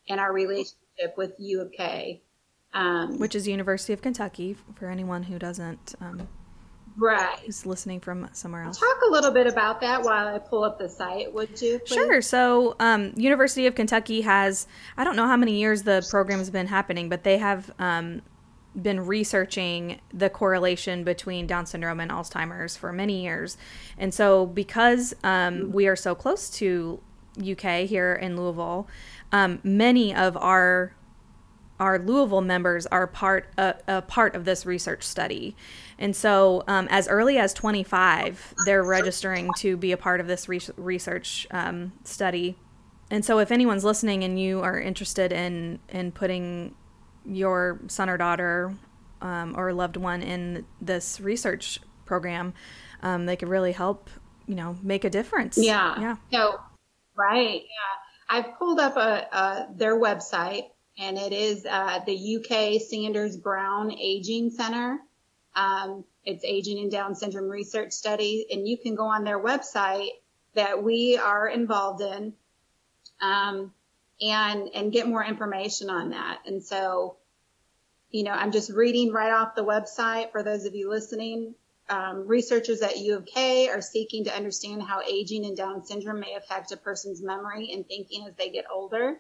And 0.10 0.20
our 0.20 0.34
relationship 0.34 1.16
with 1.16 1.34
U 1.38 1.62
of 1.62 1.72
K. 1.72 2.22
Um, 2.74 3.18
which 3.18 3.34
is 3.34 3.48
University 3.48 3.94
of 3.94 4.02
Kentucky 4.02 4.56
for 4.76 4.90
anyone 4.90 5.24
who 5.24 5.40
doesn't 5.40 5.96
um, 6.02 6.28
right. 7.00 7.40
who's 7.46 7.66
listening 7.66 8.00
from 8.00 8.30
somewhere 8.34 8.64
else. 8.64 8.78
Talk 8.78 8.98
a 9.08 9.12
little 9.12 9.32
bit 9.32 9.48
about 9.48 9.82
that 9.82 10.04
while 10.04 10.28
I 10.28 10.38
pull 10.38 10.64
up 10.64 10.78
the 10.78 10.90
site, 10.90 11.34
would 11.34 11.62
you? 11.62 11.80
Please? 11.80 11.96
Sure. 11.96 12.22
So, 12.22 12.76
um, 12.80 13.14
University 13.16 13.66
of 13.66 13.76
Kentucky 13.76 14.22
has 14.22 14.68
I 14.98 15.04
don't 15.04 15.16
know 15.16 15.28
how 15.28 15.38
many 15.38 15.60
years 15.60 15.84
the 15.84 16.06
program 16.10 16.40
has 16.40 16.50
been 16.50 16.68
happening, 16.68 17.10
but 17.10 17.24
they 17.24 17.40
have 17.40 17.72
um, 17.80 18.22
been 18.80 19.06
researching 19.06 20.00
the 20.14 20.30
correlation 20.30 21.04
between 21.04 21.48
Down 21.48 21.66
syndrome 21.66 22.00
and 22.00 22.12
Alzheimer's 22.12 22.78
for 22.78 22.94
many 22.94 23.24
years, 23.24 23.58
and 23.98 24.14
so 24.14 24.46
because 24.46 25.16
um, 25.24 25.72
we 25.72 25.88
are 25.88 25.96
so 25.96 26.14
close 26.14 26.50
to 26.52 27.02
UK 27.40 27.88
here 27.88 28.14
in 28.14 28.36
Louisville, 28.36 28.88
um, 29.32 29.60
many 29.64 30.14
of 30.14 30.38
our 30.38 30.94
our 31.80 31.98
Louisville 31.98 32.42
members 32.42 32.86
are 32.88 33.08
part 33.08 33.54
a, 33.58 33.76
a 33.88 34.02
part 34.02 34.36
of 34.36 34.44
this 34.44 34.66
research 34.66 35.04
study, 35.04 35.56
and 35.98 36.16
so 36.16 36.64
um, 36.68 36.88
as 36.90 37.08
early 37.08 37.38
as 37.38 37.54
25, 37.54 38.56
they're 38.66 38.84
registering 38.84 39.50
to 39.60 39.78
be 39.78 39.92
a 39.92 39.98
part 39.98 40.20
of 40.20 40.28
this 40.28 40.50
re- 40.50 40.60
research 40.76 41.48
um, 41.52 41.94
study. 42.04 42.58
And 43.12 43.24
so, 43.24 43.40
if 43.40 43.52
anyone's 43.52 43.84
listening 43.84 44.24
and 44.24 44.40
you 44.40 44.62
are 44.62 44.80
interested 44.80 45.32
in 45.32 45.80
in 45.90 46.12
putting 46.12 46.76
your 47.26 47.80
son 47.88 48.10
or 48.10 48.18
daughter 48.18 48.74
um, 49.22 49.56
or 49.58 49.72
loved 49.74 49.98
one 49.98 50.22
in 50.22 50.66
this 50.82 51.20
research 51.20 51.80
program, 52.06 52.54
um, 53.02 53.26
they 53.26 53.36
could 53.36 53.50
really 53.50 53.72
help, 53.72 54.10
you 54.48 54.56
know, 54.56 54.78
make 54.82 55.04
a 55.04 55.10
difference. 55.10 55.58
Yeah. 55.58 56.00
yeah. 56.00 56.16
So, 56.32 56.60
right. 57.16 57.62
Yeah. 57.62 58.09
I've 58.30 58.58
pulled 58.58 58.80
up 58.80 58.96
a, 58.96 59.68
their 59.76 60.00
website, 60.00 60.70
and 60.98 61.18
it 61.18 61.34
is 61.34 61.66
uh, 61.66 62.00
the 62.06 62.38
UK 62.38 62.80
Sanders 62.82 63.36
Brown 63.36 63.92
Aging 63.92 64.52
Center. 64.52 65.00
Um, 65.56 66.06
it's 66.24 66.44
Aging 66.44 66.80
and 66.80 66.92
Down 66.92 67.16
Syndrome 67.16 67.50
Research 67.50 67.92
Study, 67.92 68.46
and 68.52 68.68
you 68.68 68.78
can 68.78 68.94
go 68.94 69.06
on 69.06 69.24
their 69.24 69.40
website 69.40 70.10
that 70.54 70.84
we 70.84 71.18
are 71.18 71.48
involved 71.48 72.02
in, 72.02 72.34
um, 73.20 73.74
and 74.22 74.70
and 74.76 74.92
get 74.92 75.08
more 75.08 75.24
information 75.24 75.90
on 75.90 76.12
that. 76.12 76.40
And 76.46 76.64
so, 76.64 77.18
you 78.12 78.24
know, 78.24 78.32
I'm 78.32 78.52
just 78.52 78.72
reading 78.72 79.12
right 79.12 79.32
off 79.32 79.56
the 79.56 79.66
website 79.66 80.32
for 80.32 80.44
those 80.44 80.66
of 80.66 80.76
you 80.76 80.90
listening 80.90 81.56
um, 81.90 82.28
researchers 82.28 82.82
at 82.82 82.98
U 83.00 83.18
of 83.18 83.26
K 83.26 83.70
are 83.70 83.82
seeking 83.82 84.24
to 84.26 84.36
understand 84.36 84.84
how 84.84 85.02
aging 85.02 85.46
and 85.46 85.58
Down 85.58 85.84
syndrome 85.84 86.20
may 86.20 86.36
affect 86.36 86.72
a 86.72 86.78
person's 86.78 87.22
memory 87.22 87.72
and 87.74 87.88
thinking 87.88 88.26
as 88.28 88.36
they 88.36 88.50
get 88.50 88.66
older. 88.72 89.20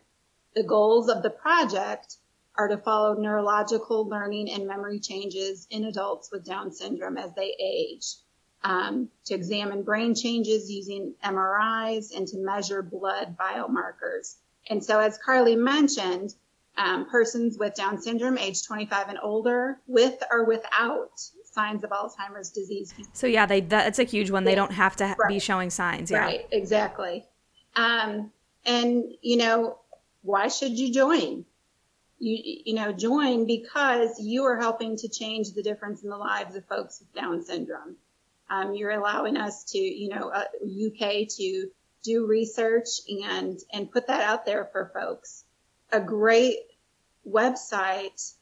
The 0.55 0.63
goals 0.63 1.09
of 1.09 1.23
the 1.23 1.29
project 1.29 2.17
are 2.55 2.67
to 2.67 2.77
follow 2.77 3.13
neurological 3.13 4.07
learning 4.07 4.51
and 4.51 4.67
memory 4.67 4.99
changes 4.99 5.67
in 5.71 5.85
adults 5.85 6.31
with 6.31 6.45
Down 6.45 6.71
syndrome 6.71 7.17
as 7.17 7.33
they 7.33 7.55
age, 7.59 8.15
um, 8.63 9.09
to 9.25 9.33
examine 9.33 9.83
brain 9.83 10.13
changes 10.13 10.71
using 10.71 11.15
MRIs 11.23 12.15
and 12.15 12.27
to 12.27 12.37
measure 12.37 12.81
blood 12.81 13.37
biomarkers. 13.37 14.35
And 14.69 14.83
so, 14.83 14.99
as 14.99 15.17
Carly 15.17 15.55
mentioned, 15.55 16.35
um, 16.77 17.09
persons 17.09 17.57
with 17.57 17.75
Down 17.75 18.01
syndrome, 18.01 18.37
age 18.37 18.63
25 18.65 19.09
and 19.09 19.19
older, 19.21 19.79
with 19.87 20.21
or 20.31 20.43
without 20.45 21.11
signs 21.59 21.83
of 21.83 21.89
Alzheimer's 21.89 22.49
disease. 22.49 22.93
So 23.13 23.27
yeah, 23.27 23.45
they 23.45 23.61
that's 23.61 23.99
a 23.99 24.03
huge 24.03 24.31
one. 24.31 24.43
They 24.43 24.55
don't 24.55 24.71
have 24.71 24.95
to 24.97 25.09
ha- 25.09 25.15
be 25.27 25.39
showing 25.39 25.69
signs. 25.69 26.11
Yeah. 26.11 26.19
Right, 26.19 26.47
exactly. 26.51 27.25
Um, 27.75 28.31
and 28.65 29.03
you 29.21 29.37
know, 29.37 29.79
why 30.21 30.47
should 30.47 30.77
you 30.77 30.93
join? 30.93 31.45
You 32.19 32.37
you 32.65 32.73
know, 32.73 32.91
join 32.91 33.45
because 33.45 34.19
you 34.19 34.45
are 34.45 34.57
helping 34.57 34.97
to 34.97 35.09
change 35.09 35.53
the 35.53 35.63
difference 35.63 36.03
in 36.03 36.09
the 36.09 36.17
lives 36.17 36.55
of 36.55 36.65
folks 36.65 36.99
with 36.99 37.13
Down 37.13 37.43
syndrome. 37.43 37.95
Um, 38.49 38.73
you're 38.73 38.91
allowing 38.91 39.37
us 39.37 39.63
to, 39.71 39.77
you 39.77 40.09
know, 40.09 40.29
uh, 40.29 40.45
UK 40.65 41.27
to 41.37 41.69
do 42.03 42.25
research 42.25 42.89
and 43.07 43.59
and 43.71 43.91
put 43.91 44.07
that 44.07 44.21
out 44.21 44.45
there 44.45 44.65
for 44.71 44.91
folks. 44.93 45.43
A 45.91 45.99
great 45.99 46.57
website 47.27 48.33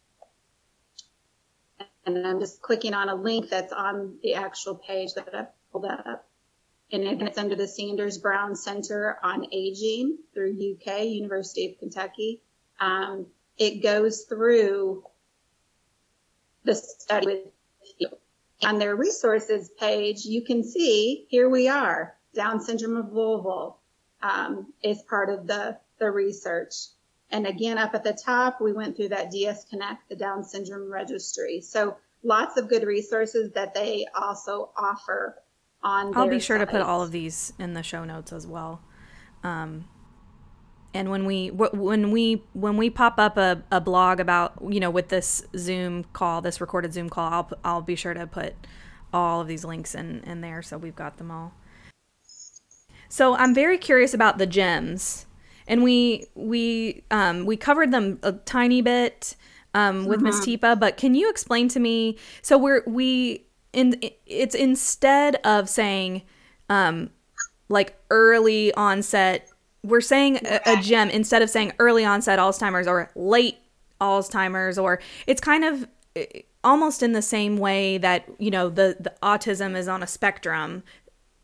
and 2.08 2.26
I'm 2.26 2.40
just 2.40 2.62
clicking 2.62 2.94
on 2.94 3.10
a 3.10 3.16
link 3.16 3.50
that's 3.50 3.74
on 3.74 4.16
the 4.24 4.36
actual 4.36 4.76
page 4.76 5.14
that 5.16 5.28
I 5.34 5.48
pulled 5.72 5.86
up. 5.86 6.26
And 6.92 7.04
it's 7.04 7.38
under 7.38 7.56
the 7.56 7.68
Sanders 7.68 8.18
Brown 8.18 8.56
Center 8.56 9.18
on 9.22 9.46
Aging 9.52 10.18
through 10.34 10.54
UK, 10.54 11.04
University 11.04 11.70
of 11.70 11.80
Kentucky. 11.80 12.42
Um, 12.80 13.26
it 13.58 13.84
goes 13.84 14.22
through 14.22 15.04
the 16.64 16.76
study 16.76 17.26
with 17.26 17.40
you. 17.98 18.08
On 18.64 18.80
their 18.80 18.96
resources 18.96 19.70
page, 19.78 20.24
you 20.24 20.44
can 20.44 20.64
see 20.64 21.26
here 21.28 21.50
we 21.50 21.68
are, 21.68 22.16
Down 22.34 22.62
syndrome 22.62 22.96
of 22.96 23.12
Louisville 23.12 23.80
um, 24.22 24.74
is 24.82 25.02
part 25.02 25.30
of 25.30 25.46
the, 25.46 25.78
the 26.00 26.10
research. 26.10 26.74
And 27.30 27.46
again, 27.46 27.78
up 27.78 27.94
at 27.94 28.04
the 28.04 28.14
top, 28.14 28.62
we 28.62 28.72
went 28.72 28.96
through 28.96 29.10
that 29.10 29.32
DS 29.32 29.66
Connect, 29.66 30.08
the 30.10 30.16
Down 30.16 30.44
syndrome 30.44 30.92
registry. 30.92 31.62
So 31.62 31.98
lots 32.24 32.58
of 32.58 32.70
good 32.70 32.84
resources 32.84 33.52
that 33.54 33.74
they 33.74 34.06
also 34.16 34.70
offer 34.78 35.36
on. 35.84 36.16
I'll 36.16 36.30
be 36.30 36.40
sure 36.40 36.58
to 36.58 36.66
put 36.66 36.82
all 36.82 37.02
of 37.02 37.12
these 37.12 37.54
in 37.60 37.74
the 37.74 37.84
show 37.84 38.04
notes 38.04 38.32
as 38.32 38.48
well. 38.48 38.82
Um, 39.44 39.88
and 40.94 41.12
when 41.12 41.26
we 41.26 41.50
when 41.50 42.12
we 42.12 42.44
when 42.54 42.76
we 42.76 42.90
pop 42.90 43.20
up 43.20 43.38
a, 43.38 43.62
a 43.72 43.80
blog 43.80 44.20
about 44.20 44.56
you 44.68 44.80
know 44.80 44.90
with 44.90 45.10
this 45.10 45.44
Zoom 45.56 46.06
call, 46.06 46.42
this 46.42 46.60
recorded 46.60 46.94
Zoom 46.94 47.10
call, 47.10 47.32
I'll 47.32 47.52
I'll 47.64 47.82
be 47.82 47.96
sure 47.96 48.14
to 48.14 48.26
put 48.26 48.56
all 49.14 49.42
of 49.42 49.48
these 49.48 49.64
links 49.64 49.94
in 49.94 50.24
in 50.24 50.42
there 50.42 50.62
so 50.62 50.78
we've 50.78 50.96
got 50.96 51.18
them 51.18 51.30
all. 51.30 51.54
So 53.10 53.36
I'm 53.36 53.54
very 53.54 53.78
curious 53.78 54.14
about 54.14 54.38
the 54.38 54.48
gems, 54.48 55.27
and 55.68 55.84
we 55.84 56.26
we 56.36 57.04
um, 57.12 57.46
we 57.46 57.58
covered 57.58 57.92
them 57.92 58.20
a 58.24 58.32
tiny 58.32 58.82
bit 58.82 59.36
um, 59.74 60.06
with 60.06 60.22
Miss 60.22 60.40
Teepa, 60.40 60.80
but 60.80 60.98
can 60.98 61.14
you 61.14 61.30
explain 61.30 61.68
to 61.70 61.80
me? 61.80 62.18
So 62.42 62.58
we're 62.58 62.84
we 62.88 63.46
in 63.74 64.00
it's 64.26 64.56
instead 64.56 65.36
of 65.44 65.70
saying 65.70 66.24
um, 66.70 67.12
like 67.70 67.96
early 68.10 68.74
onset, 68.74 69.50
we're 69.84 70.02
saying 70.02 70.40
a, 70.46 70.60
a 70.66 70.82
gem 70.82 71.10
instead 71.10 71.42
of 71.42 71.50
saying 71.50 71.74
early 71.80 72.06
onset 72.06 72.40
Alzheimer's 72.40 72.88
or 72.88 73.12
late 73.16 73.58
Alzheimer's, 74.02 74.78
or 74.78 75.00
it's 75.28 75.42
kind 75.42 75.64
of 75.64 75.88
eh, 76.16 76.26
almost 76.64 77.04
in 77.04 77.12
the 77.12 77.22
same 77.22 77.58
way 77.58 77.98
that 77.98 78.28
you 78.40 78.50
know 78.50 78.70
the 78.70 78.98
the 79.00 79.14
autism 79.22 79.76
is 79.76 79.88
on 79.88 80.02
a 80.02 80.08
spectrum 80.08 80.84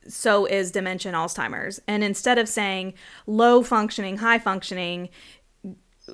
so 0.08 0.46
is 0.46 0.72
dementia 0.72 1.12
and 1.12 1.18
Alzheimer's. 1.18 1.80
And 1.88 2.04
instead 2.04 2.38
of 2.38 2.48
saying 2.50 2.94
low 3.28 3.64
functioning, 3.64 4.18
high 4.18 4.40
functioning, 4.40 5.10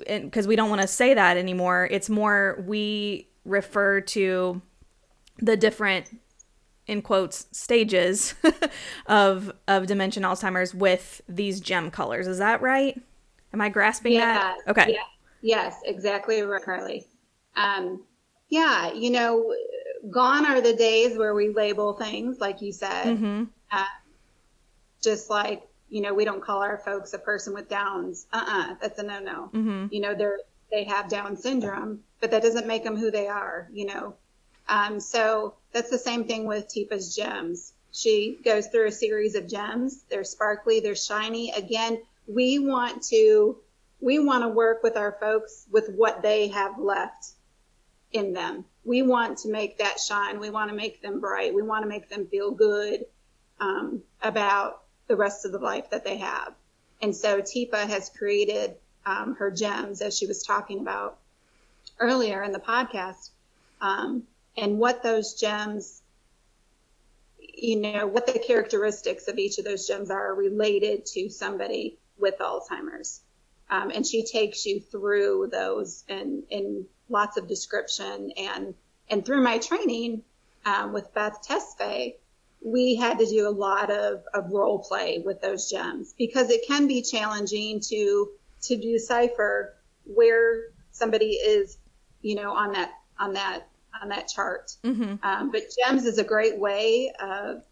because 0.06 0.46
we 0.46 0.56
don't 0.56 0.70
want 0.70 0.82
to 0.82 0.86
say 0.86 1.14
that 1.14 1.36
anymore, 1.36 1.88
it's 1.90 2.08
more 2.08 2.62
we 2.66 3.28
refer 3.44 4.00
to 4.00 4.60
the 5.38 5.56
different 5.56 6.20
in 6.86 7.02
quotes 7.02 7.46
stages 7.52 8.34
of 9.06 9.52
of 9.68 9.86
dementia 9.86 10.24
and 10.24 10.32
Alzheimer's 10.32 10.74
with 10.74 11.20
these 11.28 11.60
gem 11.60 11.90
colors. 11.90 12.26
Is 12.26 12.38
that 12.38 12.60
right? 12.62 13.00
Am 13.52 13.60
I 13.60 13.68
grasping 13.68 14.14
that? 14.14 14.58
Okay. 14.68 14.92
Yeah. 14.92 15.02
Yes, 15.42 15.76
exactly 15.84 16.42
right, 16.42 16.62
Carly. 16.62 17.06
Um, 17.56 18.04
yeah, 18.48 18.92
you 18.92 19.10
know, 19.10 19.54
gone 20.10 20.44
are 20.44 20.60
the 20.60 20.74
days 20.74 21.16
where 21.16 21.34
we 21.34 21.48
label 21.48 21.94
things, 21.94 22.40
like 22.40 22.60
you 22.60 22.72
said, 22.72 23.16
hmm 23.16 23.44
uh, 23.70 23.84
just 25.02 25.30
like 25.30 25.66
you 25.90 26.00
know, 26.00 26.14
we 26.14 26.24
don't 26.24 26.40
call 26.40 26.62
our 26.62 26.78
folks 26.78 27.12
a 27.12 27.18
person 27.18 27.52
with 27.52 27.68
Downs. 27.68 28.26
Uh-uh, 28.32 28.76
that's 28.80 28.98
a 28.98 29.02
no-no. 29.02 29.50
Mm-hmm. 29.52 29.86
You 29.90 30.00
know, 30.00 30.14
they're 30.14 30.38
they 30.70 30.84
have 30.84 31.08
Down 31.08 31.36
syndrome, 31.36 32.04
but 32.20 32.30
that 32.30 32.42
doesn't 32.42 32.66
make 32.66 32.84
them 32.84 32.96
who 32.96 33.10
they 33.10 33.26
are. 33.26 33.68
You 33.72 33.86
know, 33.86 34.14
um, 34.68 35.00
so 35.00 35.54
that's 35.72 35.90
the 35.90 35.98
same 35.98 36.24
thing 36.24 36.46
with 36.46 36.68
Teepa's 36.68 37.14
gems. 37.14 37.72
She 37.92 38.38
goes 38.44 38.68
through 38.68 38.86
a 38.86 38.92
series 38.92 39.34
of 39.34 39.48
gems. 39.48 40.04
They're 40.08 40.22
sparkly, 40.22 40.78
they're 40.78 40.94
shiny. 40.94 41.50
Again, 41.50 42.00
we 42.28 42.60
want 42.60 43.02
to 43.08 43.58
we 44.00 44.20
want 44.20 44.44
to 44.44 44.48
work 44.48 44.82
with 44.84 44.96
our 44.96 45.16
folks 45.20 45.66
with 45.70 45.90
what 45.90 46.22
they 46.22 46.48
have 46.48 46.78
left 46.78 47.32
in 48.12 48.32
them. 48.32 48.64
We 48.84 49.02
want 49.02 49.38
to 49.38 49.50
make 49.50 49.78
that 49.78 49.98
shine. 49.98 50.38
We 50.38 50.50
want 50.50 50.70
to 50.70 50.76
make 50.76 51.02
them 51.02 51.20
bright. 51.20 51.52
We 51.52 51.62
want 51.62 51.82
to 51.82 51.88
make 51.88 52.08
them 52.08 52.26
feel 52.26 52.52
good 52.52 53.04
um, 53.60 54.02
about 54.22 54.82
the 55.06 55.16
rest 55.16 55.44
of 55.44 55.52
the 55.52 55.58
life 55.58 55.90
that 55.90 56.04
they 56.04 56.16
have. 56.16 56.54
And 57.02 57.14
so 57.14 57.40
Teepa 57.40 57.86
has 57.88 58.10
created 58.10 58.74
um, 59.06 59.36
her 59.36 59.50
gems, 59.50 60.02
as 60.02 60.16
she 60.16 60.26
was 60.26 60.42
talking 60.42 60.80
about 60.80 61.18
earlier 61.98 62.42
in 62.42 62.52
the 62.52 62.58
podcast, 62.58 63.30
um, 63.80 64.24
and 64.56 64.78
what 64.78 65.02
those 65.02 65.34
gems, 65.34 66.02
you 67.38 67.80
know, 67.80 68.06
what 68.06 68.26
the 68.26 68.38
characteristics 68.38 69.28
of 69.28 69.38
each 69.38 69.58
of 69.58 69.64
those 69.64 69.86
gems 69.86 70.10
are 70.10 70.34
related 70.34 71.06
to 71.06 71.30
somebody 71.30 71.98
with 72.18 72.38
Alzheimer's. 72.38 73.20
Um, 73.70 73.90
and 73.94 74.04
she 74.06 74.24
takes 74.24 74.66
you 74.66 74.80
through 74.80 75.48
those 75.52 76.04
in, 76.08 76.42
in 76.50 76.86
lots 77.08 77.36
of 77.36 77.48
description 77.48 78.32
and 78.36 78.74
and 79.08 79.26
through 79.26 79.42
my 79.42 79.58
training 79.58 80.22
um, 80.64 80.92
with 80.92 81.12
Beth 81.12 81.44
Tesfaye, 81.46 82.14
we 82.62 82.94
had 82.94 83.18
to 83.18 83.26
do 83.26 83.48
a 83.48 83.50
lot 83.50 83.90
of, 83.90 84.22
of 84.34 84.50
role 84.52 84.78
play 84.80 85.22
with 85.24 85.40
those 85.40 85.70
gems 85.70 86.14
because 86.18 86.50
it 86.50 86.60
can 86.66 86.86
be 86.86 87.02
challenging 87.02 87.80
to 87.80 88.28
to 88.62 88.76
decipher 88.76 89.74
where 90.04 90.64
somebody 90.92 91.30
is, 91.32 91.78
you 92.20 92.34
know, 92.34 92.52
on 92.52 92.72
that 92.72 92.90
on 93.18 93.32
that 93.34 93.66
on 94.02 94.08
that 94.10 94.28
chart. 94.28 94.72
Mm-hmm. 94.84 95.14
Um, 95.22 95.50
but 95.50 95.62
gems 95.78 96.04
is 96.04 96.18
a 96.18 96.24
great 96.24 96.58
way 96.58 97.12
of 97.20 97.62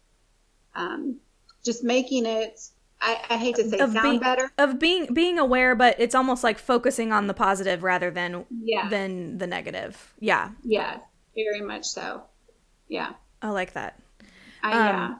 um, 0.75 1.17
just 1.63 1.83
making 1.83 2.25
it. 2.25 2.59
I, 3.01 3.17
I 3.29 3.37
hate 3.37 3.55
to 3.55 3.69
say 3.69 3.77
Of 3.79 3.93
sound 3.93 4.03
being- 4.03 4.19
better. 4.19 4.51
Of 4.57 4.77
being 4.79 5.13
being 5.13 5.39
aware, 5.39 5.75
but 5.75 5.95
it's 5.99 6.15
almost 6.15 6.43
like 6.43 6.57
focusing 6.59 7.13
on 7.13 7.27
the 7.27 7.33
positive 7.33 7.83
rather 7.83 8.11
than 8.11 8.45
Yeah. 8.63 8.89
than 8.89 9.37
the 9.37 9.47
negative. 9.47 10.13
Yeah, 10.19 10.49
Yeah, 10.63 10.97
very 11.35 11.61
much 11.61 11.85
so. 11.85 12.23
Yeah. 12.87 13.13
I 13.41 13.49
like 13.51 13.73
that. 13.73 14.01
I, 14.63 14.71
Um, 14.71 14.85
yeah. 14.85 15.15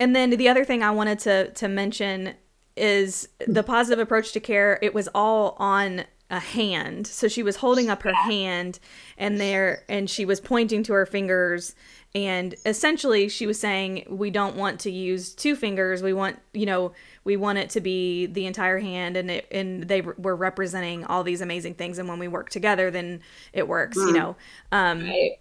And 0.00 0.14
then 0.16 0.30
the 0.30 0.48
other 0.48 0.64
thing 0.64 0.82
I 0.82 0.90
wanted 0.90 1.18
to 1.20 1.50
to 1.52 1.68
mention 1.68 2.34
is 2.76 3.28
the 3.46 3.62
positive 3.62 4.00
approach 4.00 4.32
to 4.32 4.40
care. 4.40 4.78
It 4.82 4.94
was 4.94 5.08
all 5.14 5.56
on 5.58 6.04
a 6.30 6.40
hand. 6.40 7.06
So 7.06 7.28
she 7.28 7.42
was 7.42 7.56
holding 7.56 7.88
up 7.90 8.02
her 8.02 8.14
hand 8.14 8.80
and 9.16 9.38
there 9.40 9.84
and 9.88 10.08
she 10.10 10.24
was 10.24 10.40
pointing 10.40 10.82
to 10.84 10.92
her 10.94 11.06
fingers 11.06 11.74
and 12.14 12.54
essentially 12.64 13.28
she 13.28 13.46
was 13.46 13.60
saying 13.60 14.06
we 14.08 14.30
don't 14.30 14.56
want 14.56 14.80
to 14.80 14.90
use 14.90 15.34
two 15.34 15.54
fingers. 15.54 16.02
We 16.02 16.12
want, 16.12 16.40
you 16.52 16.64
know, 16.66 16.92
we 17.24 17.36
want 17.36 17.58
it 17.58 17.70
to 17.70 17.80
be 17.80 18.26
the 18.26 18.46
entire 18.46 18.78
hand 18.78 19.16
and 19.16 19.30
it 19.30 19.46
and 19.52 19.84
they 19.84 20.00
were 20.00 20.34
representing 20.34 21.04
all 21.04 21.22
these 21.22 21.40
amazing 21.40 21.74
things 21.74 21.98
and 21.98 22.08
when 22.08 22.18
we 22.18 22.26
work 22.26 22.50
together 22.50 22.90
then 22.90 23.20
it 23.52 23.68
works, 23.68 23.96
you 23.96 24.12
know. 24.12 24.34
Um 24.72 25.04
Right. 25.04 25.32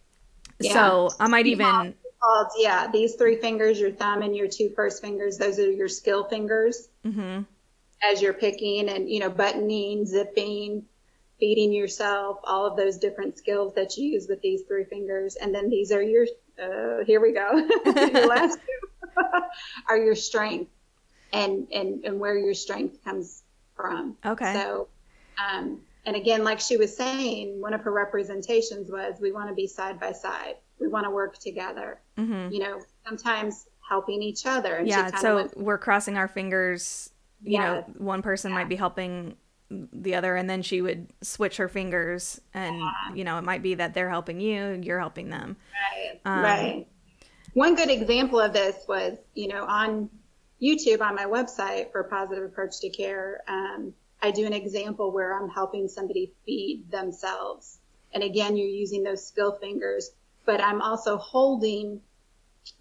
Yeah. 0.60 0.74
so 0.74 1.10
I 1.19 1.27
might 1.27 1.48
even 1.48 1.95
called, 2.24 2.48
yeah, 2.58 2.89
these 2.92 3.15
three 3.15 3.36
fingers, 3.36 3.80
your 3.80 3.92
thumb 3.92 4.22
and 4.22 4.36
your 4.36 4.48
two 4.48 4.70
first 4.75 5.01
fingers, 5.01 5.38
those 5.38 5.60
are 5.60 5.72
your 5.72 5.89
skill 5.89 6.24
fingers 6.24 6.89
mhm. 7.06 7.46
as 8.03 8.22
you're 8.22 8.34
picking 8.34 8.89
and, 8.89 9.10
you 9.10 9.20
know, 9.20 9.30
buttoning, 9.30 10.06
zipping, 10.06 10.86
feeding 11.39 11.74
yourself, 11.74 12.39
all 12.44 12.65
of 12.65 12.77
those 12.77 12.98
different 12.98 13.38
skills 13.38 13.74
that 13.75 13.98
you 13.98 14.10
use 14.10 14.27
with 14.30 14.42
these 14.42 14.62
three 14.63 14.86
fingers. 14.86 15.36
And 15.36 15.53
then 15.53 15.70
these 15.70 15.92
are 15.92 16.01
your, 16.01 16.25
uh, 16.62 17.03
here 17.05 17.20
we 17.20 17.33
go. 17.33 17.51
your 17.86 18.27
last 18.27 18.59
two 18.59 19.22
are 19.90 19.98
your 19.98 20.16
strength 20.16 20.72
and, 21.33 21.68
and, 21.74 22.05
and 22.05 22.20
where 22.20 22.38
your 22.38 22.53
strength 22.53 23.03
comes 23.03 23.44
from. 23.75 24.16
Okay. 24.25 24.53
So, 24.53 24.88
um, 25.38 25.81
and 26.05 26.16
again, 26.16 26.44
like 26.44 26.59
she 26.59 26.77
was 26.77 26.96
saying, 26.96 27.59
one 27.59 27.74
of 27.74 27.81
her 27.81 27.92
representations 27.92 28.90
was 28.92 29.16
we 29.20 29.31
want 29.31 29.50
to 29.50 29.55
be 29.55 29.68
side 29.68 30.00
by 30.00 30.12
side. 30.12 30.55
We 30.83 30.89
want 30.89 31.05
to 31.05 31.09
work 31.11 31.37
together. 31.37 32.01
Mhm. 32.17 32.51
You 32.51 32.59
know, 32.59 32.81
sometimes 33.07 33.67
helping 33.87 34.22
each 34.22 34.46
other. 34.46 34.75
And 34.75 34.87
yeah 34.87 35.15
so 35.17 35.35
went- 35.35 35.57
we're 35.57 35.77
crossing 35.77 36.17
our 36.17 36.27
fingers 36.27 37.09
you 37.41 37.53
Yeah. 37.53 37.63
know 37.74 37.81
one 37.98 38.22
person 38.22 38.51
might 38.53 38.69
be 38.69 38.75
helping 38.77 39.35
the 39.69 40.15
other 40.15 40.35
and 40.35 40.50
then 40.50 40.61
she 40.61 40.81
would 40.81 41.07
switch 41.22 41.57
her 41.57 41.67
fingers 41.67 42.39
and 42.53 42.81
you 43.15 43.24
know 43.25 43.37
it 43.37 43.43
might 43.43 43.61
be 43.61 43.74
that 43.75 43.93
they're 43.93 44.09
helping 44.09 44.39
you 44.39 44.79
you're 44.81 45.00
helping 45.00 45.29
them 45.29 45.57
Right. 45.91 46.22
Um, 46.25 46.43
right. 46.43 46.87
One 47.53 47.75
good 47.75 47.89
example 47.89 48.39
of 48.39 48.53
this 48.53 48.75
was, 48.87 49.17
you 49.35 49.48
know, 49.50 49.65
on 49.65 50.09
YouTube 50.61 51.01
on 51.01 51.15
my 51.15 51.25
website 51.25 51.91
for 51.91 52.03
Positive 52.05 52.43
Approach 52.46 52.79
to 52.79 52.89
Care, 52.89 53.41
um, 53.48 53.93
I 54.22 54.31
do 54.31 54.46
an 54.46 54.53
example 54.53 55.11
where 55.11 55.37
I'm 55.37 55.50
helping 55.50 55.87
somebody 55.89 56.33
feed 56.46 56.89
themselves. 56.89 57.79
And 58.13 58.24
again, 58.24 58.55
you're 58.55 58.67
using 58.67 59.03
those 59.03 59.25
skill 59.25 59.51
fingers, 59.59 60.11
but 60.46 60.62
I'm 60.62 60.82
also 60.82 61.18
holding 61.18 62.01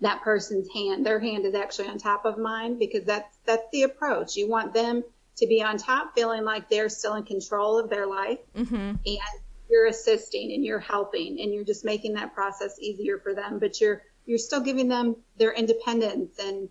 that 0.01 0.23
person's 0.23 0.69
hand. 0.73 1.05
Their 1.05 1.21
hand 1.21 1.45
is 1.45 1.55
actually 1.55 1.89
on 1.89 1.99
top 1.99 2.25
of 2.25 2.39
mine 2.39 2.79
because 2.79 3.05
that's 3.05 3.39
that's 3.45 3.65
the 3.73 3.83
approach. 3.83 4.37
You 4.37 4.49
want 4.49 4.73
them 4.75 5.03
to 5.37 5.47
be 5.47 5.63
on 5.63 5.79
top, 5.79 6.15
feeling 6.15 6.45
like 6.45 6.69
they're 6.69 6.89
still 6.89 7.15
in 7.15 7.25
control 7.25 7.79
of 7.79 7.89
their 7.89 8.07
life 8.07 8.39
mm-hmm. 8.55 8.75
and 8.75 9.41
you're 9.71 9.87
assisting 9.87 10.53
and 10.53 10.65
you're 10.65 10.79
helping 10.79 11.41
and 11.41 11.53
you're 11.53 11.65
just 11.65 11.85
making 11.85 12.13
that 12.15 12.35
process 12.35 12.79
easier 12.79 13.19
for 13.19 13.35
them 13.35 13.59
but 13.59 13.81
you're 13.81 14.03
you're 14.27 14.39
still 14.39 14.61
giving 14.61 14.87
them 14.87 15.17
their 15.39 15.53
independence 15.53 16.39
and 16.39 16.69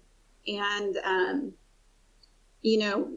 and 0.48 0.98
um, 1.04 1.54
you 2.62 2.78
know 2.78 3.10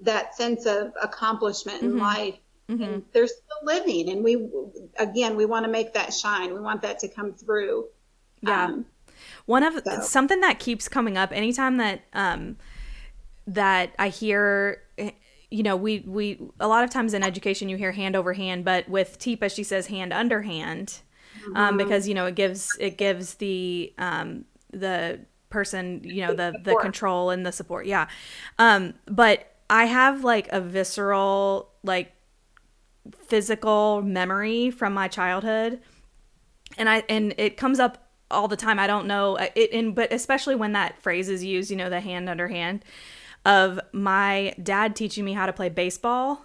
that 0.00 0.34
sense 0.34 0.66
of 0.66 0.92
accomplishment 1.00 1.82
in 1.82 1.92
Mhm. 1.92 2.00
life 2.00 2.38
Mm-hmm. 2.68 3.00
they're 3.12 3.26
still 3.26 3.62
living. 3.62 4.08
And 4.10 4.24
we 4.24 4.48
again 4.98 5.36
we 5.36 5.44
want 5.44 5.64
to 5.66 5.70
make 5.70 5.92
that 5.94 6.12
shine. 6.14 6.54
We 6.54 6.60
want 6.60 6.82
that 6.82 6.98
to 7.00 7.08
come 7.08 7.32
through. 7.34 7.86
Yeah. 8.40 8.64
um, 8.66 8.86
one 9.46 9.62
of 9.62 9.82
So- 9.84 10.00
something 10.00 10.40
that 10.40 10.58
keeps 10.58 10.88
coming 10.88 11.16
up 11.16 11.30
anytime 11.32 11.76
that 11.78 12.02
um 12.12 12.56
that 13.46 13.94
i 13.98 14.08
hear 14.08 14.82
eh, 14.98 15.12
you 15.50 15.62
know 15.62 15.76
we 15.76 16.00
we 16.00 16.40
a 16.60 16.66
lot 16.68 16.84
of 16.84 16.90
times 16.90 17.14
in 17.14 17.22
education 17.22 17.68
you 17.68 17.76
hear 17.76 17.92
hand 17.92 18.16
over 18.16 18.32
hand 18.32 18.64
but 18.64 18.88
with 18.88 19.18
Teepa 19.18 19.54
she 19.54 19.62
says 19.62 19.86
hand 19.86 20.12
under 20.12 20.42
hand 20.42 21.00
um, 21.54 21.76
because 21.76 22.08
you 22.08 22.14
know 22.14 22.26
it 22.26 22.34
gives 22.34 22.70
it 22.80 22.96
gives 22.98 23.34
the 23.34 23.92
um, 23.98 24.44
the 24.72 25.20
person 25.50 26.00
you 26.04 26.20
know 26.26 26.34
the 26.34 26.54
the 26.64 26.74
control 26.80 27.30
and 27.30 27.44
the 27.46 27.52
support. 27.52 27.86
Yeah. 27.86 28.08
Um, 28.58 28.94
but 29.06 29.52
i 29.70 29.84
have 29.84 30.24
like 30.24 30.48
a 30.52 30.60
visceral 30.60 31.70
like 31.82 32.12
physical 33.12 34.02
memory 34.02 34.70
from 34.70 34.94
my 34.94 35.08
childhood. 35.08 35.80
And 36.78 36.88
i 36.88 37.04
and 37.08 37.34
it 37.38 37.56
comes 37.56 37.78
up 37.78 38.08
all 38.30 38.48
the 38.48 38.56
time. 38.56 38.78
I 38.78 38.86
don't 38.86 39.06
know 39.06 39.36
uh, 39.38 39.48
it 39.54 39.72
and 39.72 39.94
but 39.94 40.12
especially 40.12 40.54
when 40.56 40.72
that 40.72 41.00
phrase 41.02 41.28
is 41.28 41.44
used 41.44 41.70
you 41.70 41.76
know 41.76 41.90
the 41.90 42.00
hand 42.00 42.28
under 42.28 42.48
hand 42.48 42.84
of 43.44 43.78
my 43.92 44.54
dad 44.62 44.96
teaching 44.96 45.24
me 45.24 45.34
how 45.34 45.44
to 45.46 45.52
play 45.52 45.68
baseball 45.68 46.42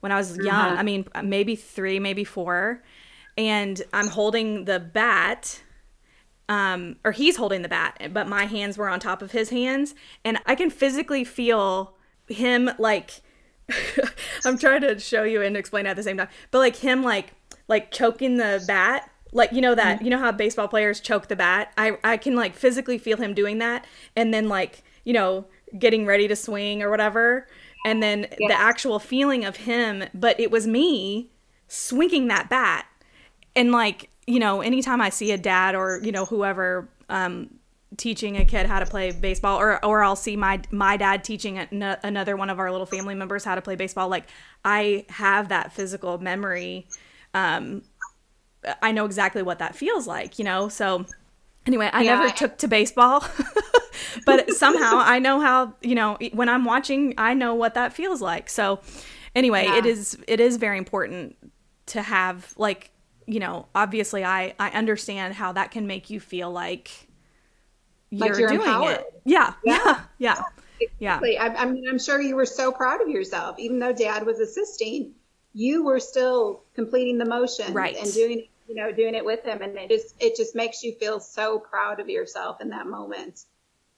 when 0.00 0.12
i 0.12 0.16
was 0.18 0.36
young 0.36 0.48
Uh-huh. 0.48 0.76
i 0.78 0.82
mean 0.82 1.06
maybe 1.24 1.56
3 1.56 1.98
maybe 1.98 2.24
4 2.24 2.82
and 3.38 3.80
i'm 3.94 4.08
holding 4.08 4.66
the 4.66 4.78
bat 4.78 5.62
um 6.50 6.96
or 7.04 7.12
he's 7.12 7.36
holding 7.36 7.62
the 7.62 7.68
bat 7.70 8.10
but 8.12 8.28
my 8.28 8.44
hands 8.44 8.76
were 8.76 8.88
on 8.88 9.00
top 9.00 9.22
of 9.22 9.32
his 9.32 9.48
hands. 9.48 9.94
And 10.24 10.38
i 10.44 10.54
can 10.54 10.68
physically 10.68 11.24
feel 11.24 11.96
him 12.28 12.70
like 12.78 13.22
i'm 14.44 14.58
trying 14.58 14.80
to 14.80 14.98
show 14.98 15.22
you 15.22 15.42
and 15.42 15.56
explain 15.56 15.86
at 15.86 15.96
the 15.96 16.02
same 16.02 16.16
time. 16.16 16.28
But 16.50 16.58
like 16.58 16.76
him 16.76 17.02
like 17.02 17.32
like 17.68 17.90
choking 17.90 18.36
the 18.36 18.62
bat 18.66 19.10
like 19.32 19.52
you 19.52 19.60
know 19.60 19.74
that 19.74 20.02
you 20.02 20.10
know 20.10 20.18
how 20.18 20.30
baseball 20.32 20.68
players 20.68 21.00
choke 21.00 21.28
the 21.28 21.36
bat? 21.36 21.72
I 21.76 21.96
i 22.04 22.16
can 22.16 22.34
like 22.34 22.54
physically 22.54 22.98
feel 22.98 23.16
him 23.16 23.34
doing 23.34 23.58
that 23.58 23.86
and 24.14 24.32
then 24.32 24.48
like 24.48 24.82
you 25.04 25.12
know 25.12 25.46
getting 25.78 26.06
ready 26.06 26.28
to 26.28 26.36
swing 26.36 26.82
or 26.82 26.90
whatever. 26.90 27.46
And 27.84 28.00
then 28.00 28.28
the 28.38 28.54
actual 28.54 28.98
feeling 28.98 29.44
of 29.44 29.56
him 29.56 30.04
but 30.14 30.38
it 30.38 30.50
was 30.50 30.66
me 30.66 31.30
swinging 31.68 32.28
that 32.28 32.48
bat. 32.50 32.86
And 33.56 33.72
like 33.72 34.10
you 34.26 34.38
know 34.38 34.60
anytime 34.60 35.00
i 35.00 35.08
see 35.08 35.32
a 35.32 35.38
dad 35.38 35.74
or 35.74 36.00
you 36.02 36.12
know 36.12 36.24
whoever 36.24 36.88
um 37.08 37.50
teaching 37.96 38.36
a 38.36 38.44
kid 38.44 38.66
how 38.66 38.78
to 38.78 38.86
play 38.86 39.10
baseball 39.12 39.58
or 39.60 39.84
or 39.84 40.02
i'll 40.02 40.16
see 40.16 40.36
my 40.36 40.60
my 40.70 40.96
dad 40.96 41.22
teaching 41.22 41.58
an- 41.58 41.96
another 42.02 42.36
one 42.36 42.48
of 42.50 42.58
our 42.58 42.70
little 42.70 42.86
family 42.86 43.14
members 43.14 43.44
how 43.44 43.54
to 43.54 43.60
play 43.62 43.76
baseball 43.76 44.08
like 44.08 44.24
i 44.64 45.04
have 45.10 45.48
that 45.48 45.72
physical 45.72 46.18
memory 46.18 46.86
um 47.34 47.82
i 48.80 48.92
know 48.92 49.04
exactly 49.04 49.42
what 49.42 49.58
that 49.58 49.74
feels 49.76 50.06
like 50.06 50.38
you 50.38 50.44
know 50.44 50.68
so 50.68 51.04
Anyway, 51.64 51.88
I 51.92 52.02
Yeah, 52.02 52.16
never 52.16 52.26
I- 52.26 52.30
took 52.32 52.58
to 52.58 52.66
baseball, 52.66 53.24
but 54.26 54.50
somehow 54.52 54.96
I 54.98 55.20
know 55.20 55.38
how, 55.38 55.74
you 55.80 55.94
know, 55.94 56.18
when 56.32 56.48
I'm 56.48 56.64
watching, 56.64 57.14
I 57.16 57.34
know 57.34 57.54
what 57.54 57.74
that 57.74 57.92
feels 57.92 58.20
like. 58.20 58.50
So 58.50 58.80
anyway, 59.36 59.66
it 59.66 59.84
Yeah. 59.84 59.92
is 59.92 60.18
it 60.26 60.40
is 60.40 60.56
very 60.56 60.76
important 60.76 61.36
to 61.86 62.02
have 62.02 62.52
like, 62.56 62.90
you 63.28 63.38
know, 63.38 63.68
obviously 63.76 64.24
I 64.24 64.54
I 64.58 64.70
understand 64.70 65.34
how 65.34 65.52
that 65.52 65.70
can 65.70 65.86
make 65.86 66.10
you 66.10 66.18
feel 66.18 66.50
like 66.50 66.90
you're, 68.12 68.28
Like 68.28 68.38
you're 68.38 68.48
doing 68.48 68.60
empowered. 68.60 68.90
it. 69.00 69.20
Yeah. 69.24 69.54
Yeah. 69.64 70.00
Yeah. 70.18 70.42
Yeah. 70.98 71.18
Exactly. 71.20 71.38
I, 71.38 71.46
I 71.46 71.64
mean, 71.66 71.84
I'm 71.88 71.98
sure 71.98 72.20
you 72.20 72.36
were 72.36 72.46
so 72.46 72.72
proud 72.72 73.00
of 73.00 73.08
yourself, 73.08 73.58
even 73.58 73.78
though 73.78 73.92
Dad 73.92 74.26
was 74.26 74.38
assisting. 74.40 75.12
You 75.54 75.84
were 75.84 76.00
still 76.00 76.62
completing 76.74 77.18
the 77.18 77.24
motion 77.26 77.72
Right. 77.74 77.94
and 77.96 78.12
doing, 78.12 78.46
you 78.68 78.74
know, 78.74 78.90
doing 78.90 79.14
it 79.14 79.24
with 79.24 79.44
him, 79.44 79.60
and 79.62 79.76
it 79.76 79.90
just 79.90 80.14
it 80.18 80.34
just 80.36 80.54
makes 80.54 80.82
you 80.82 80.94
feel 80.94 81.20
so 81.20 81.58
proud 81.58 82.00
of 82.00 82.08
yourself 82.08 82.60
in 82.60 82.70
that 82.70 82.86
moment. 82.86 83.44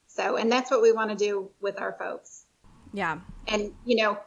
So, 0.09 0.37
and 0.37 0.51
that's 0.51 0.71
what 0.71 0.83
we 0.83 0.91
want 0.93 1.11
to 1.11 1.17
do 1.17 1.51
with 1.61 1.81
our 1.81 1.93
folks. 1.93 2.45
Yeah. 2.93 3.21
And 3.49 3.73
you 3.85 4.03
know, 4.03 4.19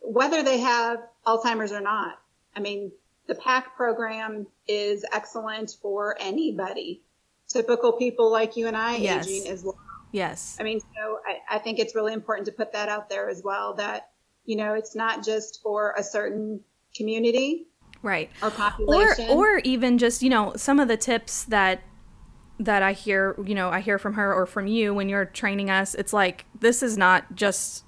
whether 0.00 0.42
they 0.42 0.58
have 0.60 1.00
Alzheimer's 1.26 1.72
or 1.72 1.80
not, 1.82 2.18
I 2.56 2.60
mean, 2.60 2.90
the 3.26 3.34
PAC 3.34 3.76
program 3.76 4.46
is 4.66 5.04
excellent 5.12 5.76
for 5.82 6.16
anybody. 6.18 7.02
Typical 7.50 7.92
people 7.92 8.30
like 8.30 8.56
you 8.56 8.66
and 8.68 8.76
I 8.76 8.96
Yes. 8.96 9.28
aging 9.28 9.50
as 9.50 9.64
well. 9.64 9.78
Yes. 10.12 10.56
I 10.58 10.62
mean, 10.62 10.80
so 10.80 11.18
I, 11.26 11.56
I 11.56 11.58
think 11.58 11.78
it's 11.78 11.94
really 11.94 12.12
important 12.12 12.46
to 12.46 12.52
put 12.52 12.72
that 12.72 12.88
out 12.88 13.08
there 13.08 13.28
as 13.28 13.42
well 13.44 13.74
that, 13.74 14.10
you 14.44 14.56
know, 14.56 14.74
it's 14.74 14.94
not 14.94 15.24
just 15.24 15.60
for 15.62 15.94
a 15.96 16.02
certain 16.02 16.60
community 16.96 17.66
Right. 18.02 18.30
or 18.42 18.48
or 18.48 18.50
population. 18.50 19.30
or 19.30 19.58
even 19.58 19.98
just 19.98 20.22
you 20.22 20.30
know 20.30 20.54
some 20.56 20.80
of 20.80 20.88
the 20.88 20.96
tips 20.96 21.44
that 21.44 21.82
that 22.58 22.82
I 22.82 22.92
hear 22.92 23.36
you 23.44 23.54
know 23.54 23.68
I 23.68 23.80
hear 23.80 23.98
from 23.98 24.14
her 24.14 24.34
or 24.34 24.46
from 24.46 24.66
you 24.66 24.94
when 24.94 25.08
you're 25.08 25.26
training 25.26 25.70
us 25.70 25.94
it's 25.94 26.12
like 26.12 26.46
this 26.58 26.82
is 26.82 26.96
not 26.96 27.34
just 27.34 27.84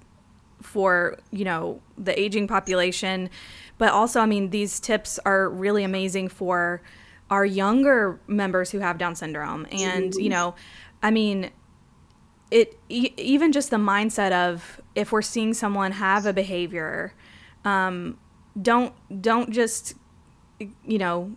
for 0.61 1.17
you 1.31 1.43
know 1.45 1.81
the 1.97 2.17
aging 2.19 2.47
population 2.47 3.29
but 3.77 3.91
also 3.91 4.19
I 4.19 4.25
mean 4.25 4.51
these 4.51 4.79
tips 4.79 5.19
are 5.25 5.49
really 5.49 5.83
amazing 5.83 6.29
for 6.29 6.81
our 7.29 7.45
younger 7.45 8.19
members 8.27 8.71
who 8.71 8.79
have 8.79 8.97
down 8.97 9.15
syndrome. 9.15 9.67
And 9.71 10.13
you 10.15 10.29
know 10.29 10.55
I 11.01 11.11
mean 11.11 11.51
it 12.51 12.77
e- 12.89 13.13
even 13.17 13.51
just 13.51 13.71
the 13.71 13.77
mindset 13.77 14.31
of 14.31 14.79
if 14.95 15.11
we're 15.11 15.21
seeing 15.21 15.53
someone 15.53 15.93
have 15.93 16.25
a 16.25 16.33
behavior 16.33 17.13
um, 17.65 18.17
don't 18.61 18.93
don't 19.21 19.51
just 19.51 19.95
you 20.85 20.97
know 20.97 21.31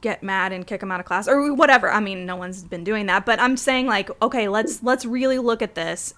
get 0.00 0.22
mad 0.22 0.52
and 0.52 0.66
kick 0.66 0.80
them 0.80 0.90
out 0.90 0.98
of 1.00 1.06
class 1.06 1.28
or 1.28 1.52
whatever. 1.54 1.90
I 1.90 2.00
mean 2.00 2.26
no 2.26 2.34
one's 2.36 2.64
been 2.64 2.82
doing 2.82 3.06
that 3.06 3.24
but 3.26 3.38
i'm 3.38 3.56
saying 3.56 3.86
like 3.86 4.10
okay 4.22 4.48
let's 4.48 4.82
let's 4.82 5.04
really 5.04 5.38
look 5.38 5.62
at 5.62 5.74
this 5.74 6.14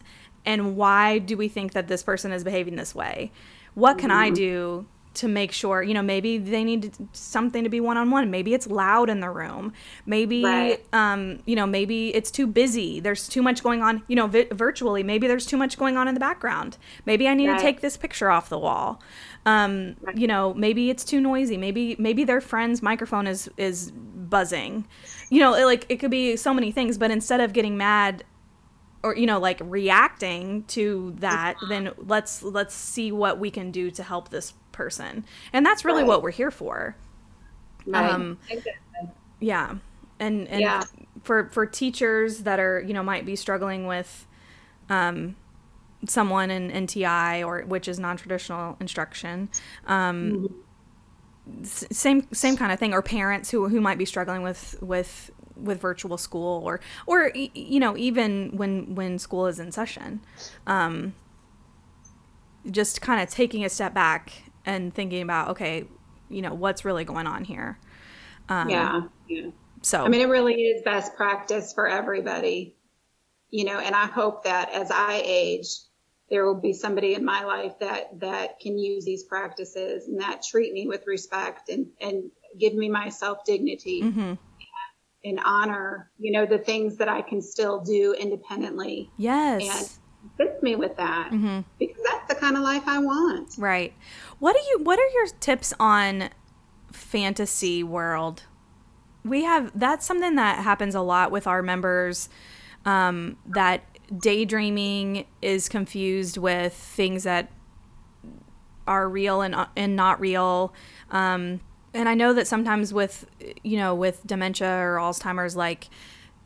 and 0.47 0.77
why 0.77 1.19
do 1.19 1.37
we 1.37 1.49
think 1.49 1.73
that 1.73 1.89
this 1.89 2.03
person 2.03 2.31
is 2.31 2.45
behaving 2.45 2.77
this 2.77 2.95
way? 2.95 3.33
What 3.75 3.99
can 3.99 4.11
i 4.11 4.31
do 4.31 4.87
to 5.15 5.29
make 5.29 5.53
sure 5.53 5.83
you 5.83 5.95
know 5.95 6.03
maybe 6.03 6.39
they 6.39 6.65
need 6.65 6.93
something 7.13 7.65
to 7.65 7.71
be 7.71 7.81
one-on-one. 7.81 8.31
Maybe 8.31 8.53
it's 8.55 8.67
loud 8.67 9.09
in 9.09 9.21
the 9.21 9.31
room. 9.31 9.73
Maybe 10.07 10.45
Right. 10.45 10.85
um 10.93 11.41
you 11.47 11.57
know 11.57 11.67
maybe 11.67 12.15
it's 12.15 12.31
too 12.31 12.47
busy. 12.47 13.01
There's 13.01 13.29
too 13.29 13.43
much 13.43 13.63
going 13.63 13.83
on 13.83 14.03
you 14.09 14.17
know 14.17 14.27
vi- 14.27 14.49
virtually. 14.53 15.03
Maybe 15.03 15.27
there's 15.27 15.47
too 15.47 15.57
much 15.57 15.79
going 15.79 15.97
on 15.97 16.09
in 16.09 16.15
the 16.15 16.21
background. 16.21 16.77
Maybe 17.07 17.29
i 17.29 17.35
need 17.35 17.49
Right. 17.49 17.57
to 17.59 17.63
take 17.63 17.81
this 17.81 17.97
picture 17.97 18.31
off 18.31 18.49
the 18.49 18.59
wall. 18.59 19.01
Um 19.47 19.97
you 20.15 20.27
know 20.27 20.55
maybe 20.55 20.91
it's 20.91 21.05
too 21.05 21.21
noisy. 21.21 21.57
Maybe 21.57 21.97
maybe 21.99 22.25
their 22.25 22.41
friend's 22.41 22.83
microphone 22.83 23.27
is 23.27 23.49
is 23.57 23.91
buzzing. 23.93 24.87
You 25.31 25.41
know 25.41 25.55
it, 25.55 25.65
like 25.65 25.87
it 25.89 25.97
could 26.01 26.11
be 26.11 26.37
so 26.37 26.53
many 26.53 26.73
things 26.73 26.99
but 26.99 27.11
instead 27.11 27.41
of 27.41 27.53
getting 27.53 27.77
mad 27.77 28.25
or 29.03 29.15
you 29.15 29.27
know 29.27 29.39
like 29.39 29.61
reacting 29.63 30.65
to 30.65 31.15
that 31.19 31.57
then 31.69 31.91
let's 31.99 32.43
let's 32.43 32.75
see 32.75 33.13
what 33.13 33.39
we 33.39 33.51
can 33.51 33.71
do 33.71 33.91
to 33.91 34.03
help 34.03 34.31
this 34.31 34.55
person 34.75 35.25
and 35.55 35.65
that's 35.65 35.85
really 35.85 36.03
Right. 36.03 36.09
what 36.09 36.23
we're 36.23 36.31
here 36.33 36.51
for 36.51 36.95
Right. 37.87 38.11
um, 38.11 38.39
Exactly. 38.51 39.09
yeah 39.41 39.77
and 40.21 40.47
and 40.49 40.61
Yeah. 40.61 40.83
for 41.23 41.49
for 41.51 41.65
teachers 41.67 42.43
that 42.45 42.61
are 42.61 42.81
you 42.81 42.93
know 42.95 43.03
might 43.03 43.25
be 43.27 43.37
struggling 43.37 43.87
with 43.87 44.27
um 44.91 45.37
someone 46.07 46.51
in 46.51 46.71
NTI 46.71 47.43
or 47.47 47.63
which 47.63 47.89
is 47.89 47.99
non-traditional 47.99 48.77
instruction 48.81 49.49
um 49.87 50.55
s- 51.63 51.87
same 51.91 52.27
same 52.33 52.57
kind 52.57 52.73
of 52.73 52.79
thing 52.79 52.93
or 52.93 53.03
parents 53.03 53.51
who 53.51 53.69
who 53.69 53.81
might 53.81 53.99
be 53.99 54.05
struggling 54.05 54.43
with 54.43 54.77
with 54.83 55.31
with 55.57 55.81
virtual 55.81 56.19
school 56.19 56.63
or 56.65 56.81
or 57.07 57.31
you 57.35 57.81
know 57.81 57.97
even 57.97 58.51
when 58.57 58.95
when 58.95 59.19
school 59.19 59.47
is 59.47 59.59
in 59.59 59.71
session 59.73 60.21
um 60.67 61.15
just 62.71 63.01
kind 63.01 63.21
of 63.23 63.29
taking 63.29 63.65
a 63.65 63.69
step 63.69 63.93
back 63.95 64.45
and 64.67 64.95
thinking 64.95 65.23
about 65.23 65.49
okay 65.49 65.85
you 66.29 66.43
know 66.43 66.55
what's 66.55 66.85
really 66.85 67.05
going 67.05 67.27
on 67.27 67.45
here 67.45 67.79
um, 68.49 68.69
yeah. 68.69 69.03
Yeah. 69.29 69.51
so 69.83 70.05
I 70.05 70.09
mean, 70.09 70.21
it 70.21 70.29
really 70.29 70.55
is 70.55 70.83
best 70.83 71.17
practice 71.17 71.73
for 71.73 71.89
everybody, 71.89 72.77
you 73.51 73.65
know, 73.65 73.79
and 73.79 73.95
I 73.95 74.07
hope 74.07 74.45
that 74.45 74.71
as 74.73 74.91
I 74.91 75.23
age, 75.25 75.69
there 76.31 76.45
will 76.45 76.61
be 76.61 76.73
somebody 76.73 77.15
in 77.15 77.25
my 77.25 77.45
life 77.45 77.79
that, 77.81 78.21
that 78.21 78.61
can 78.61 78.79
use 78.79 79.05
these 79.05 79.23
practices 79.23 80.09
and 80.09 80.21
that 80.21 80.43
treat 80.43 80.73
me 80.73 80.87
with 80.87 81.07
respect 81.07 81.69
and, 81.69 81.87
and 82.01 82.31
give 82.59 82.75
me 82.75 82.89
my 82.89 83.09
self 83.09 83.45
dignity 83.45 84.03
mhm. 84.03 84.39
and 85.25 85.41
honor, 85.45 86.11
you 86.19 86.33
know, 86.33 86.47
the 86.47 86.59
things 86.59 86.97
that 86.99 87.09
I 87.09 87.23
can 87.23 87.41
still 87.41 87.81
do 87.81 88.13
independently 88.13 89.11
yes 89.17 89.63
and 89.63 90.49
assist 90.49 90.63
me 90.63 90.75
with 90.75 90.97
that 90.97 91.29
hmm 91.29 91.61
because 91.79 91.84
that's 92.27 92.41
the 92.41 92.47
kind 92.47 92.57
of 92.57 92.63
life 92.63 92.85
I 92.87 92.99
want. 92.99 93.55
Right. 93.59 93.95
What 94.39 94.55
do 94.55 94.63
you 94.71 94.85
what 94.85 94.99
are 94.99 95.09
your 95.15 95.27
tips 95.41 95.73
on 95.79 96.31
fantasy 96.93 97.83
world? 97.83 98.45
We 99.25 99.45
have 99.45 99.73
that's 99.75 100.07
something 100.07 100.37
that 100.37 100.63
happens 100.63 100.95
a 100.95 101.01
lot 101.01 101.31
with 101.31 101.47
our 101.47 101.63
members 101.63 102.29
um, 102.85 103.37
that 103.47 103.85
daydreaming 104.19 105.27
is 105.41 105.69
confused 105.69 106.37
with 106.37 106.75
things 106.75 107.25
that 107.25 107.51
are 108.87 109.09
real 109.09 109.41
and 109.41 109.55
and 109.77 109.97
not 109.97 110.21
real. 110.21 110.75
Um, 111.11 111.61
and 111.93 112.09
I 112.09 112.15
know 112.15 112.33
that 112.33 112.47
sometimes 112.47 112.93
with 112.93 113.27
you 113.63 113.77
know 113.77 113.95
with 113.95 114.27
dementia 114.27 114.69
or 114.69 114.97
Alzheimer's, 114.97 115.57
like 115.57 115.89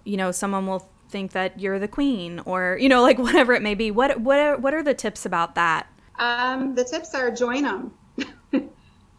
you 0.04 0.16
know 0.16 0.30
someone 0.30 0.66
will 0.66 0.88
think 1.08 1.32
that 1.32 1.58
you're 1.60 1.78
the 1.78 1.88
queen 1.88 2.40
or 2.40 2.78
you 2.80 2.88
know 2.88 3.02
like 3.02 3.18
whatever 3.18 3.54
it 3.54 3.62
may 3.62 3.74
be. 3.74 3.90
What 3.90 4.20
what 4.20 4.38
are, 4.38 4.56
what 4.56 4.74
are 4.74 4.82
the 4.82 4.94
tips 4.94 5.26
about 5.26 5.54
that? 5.56 5.86
Um, 6.18 6.74
the 6.74 6.84
tips 6.84 7.14
are 7.14 7.30
join 7.30 7.62
them. 7.62 7.94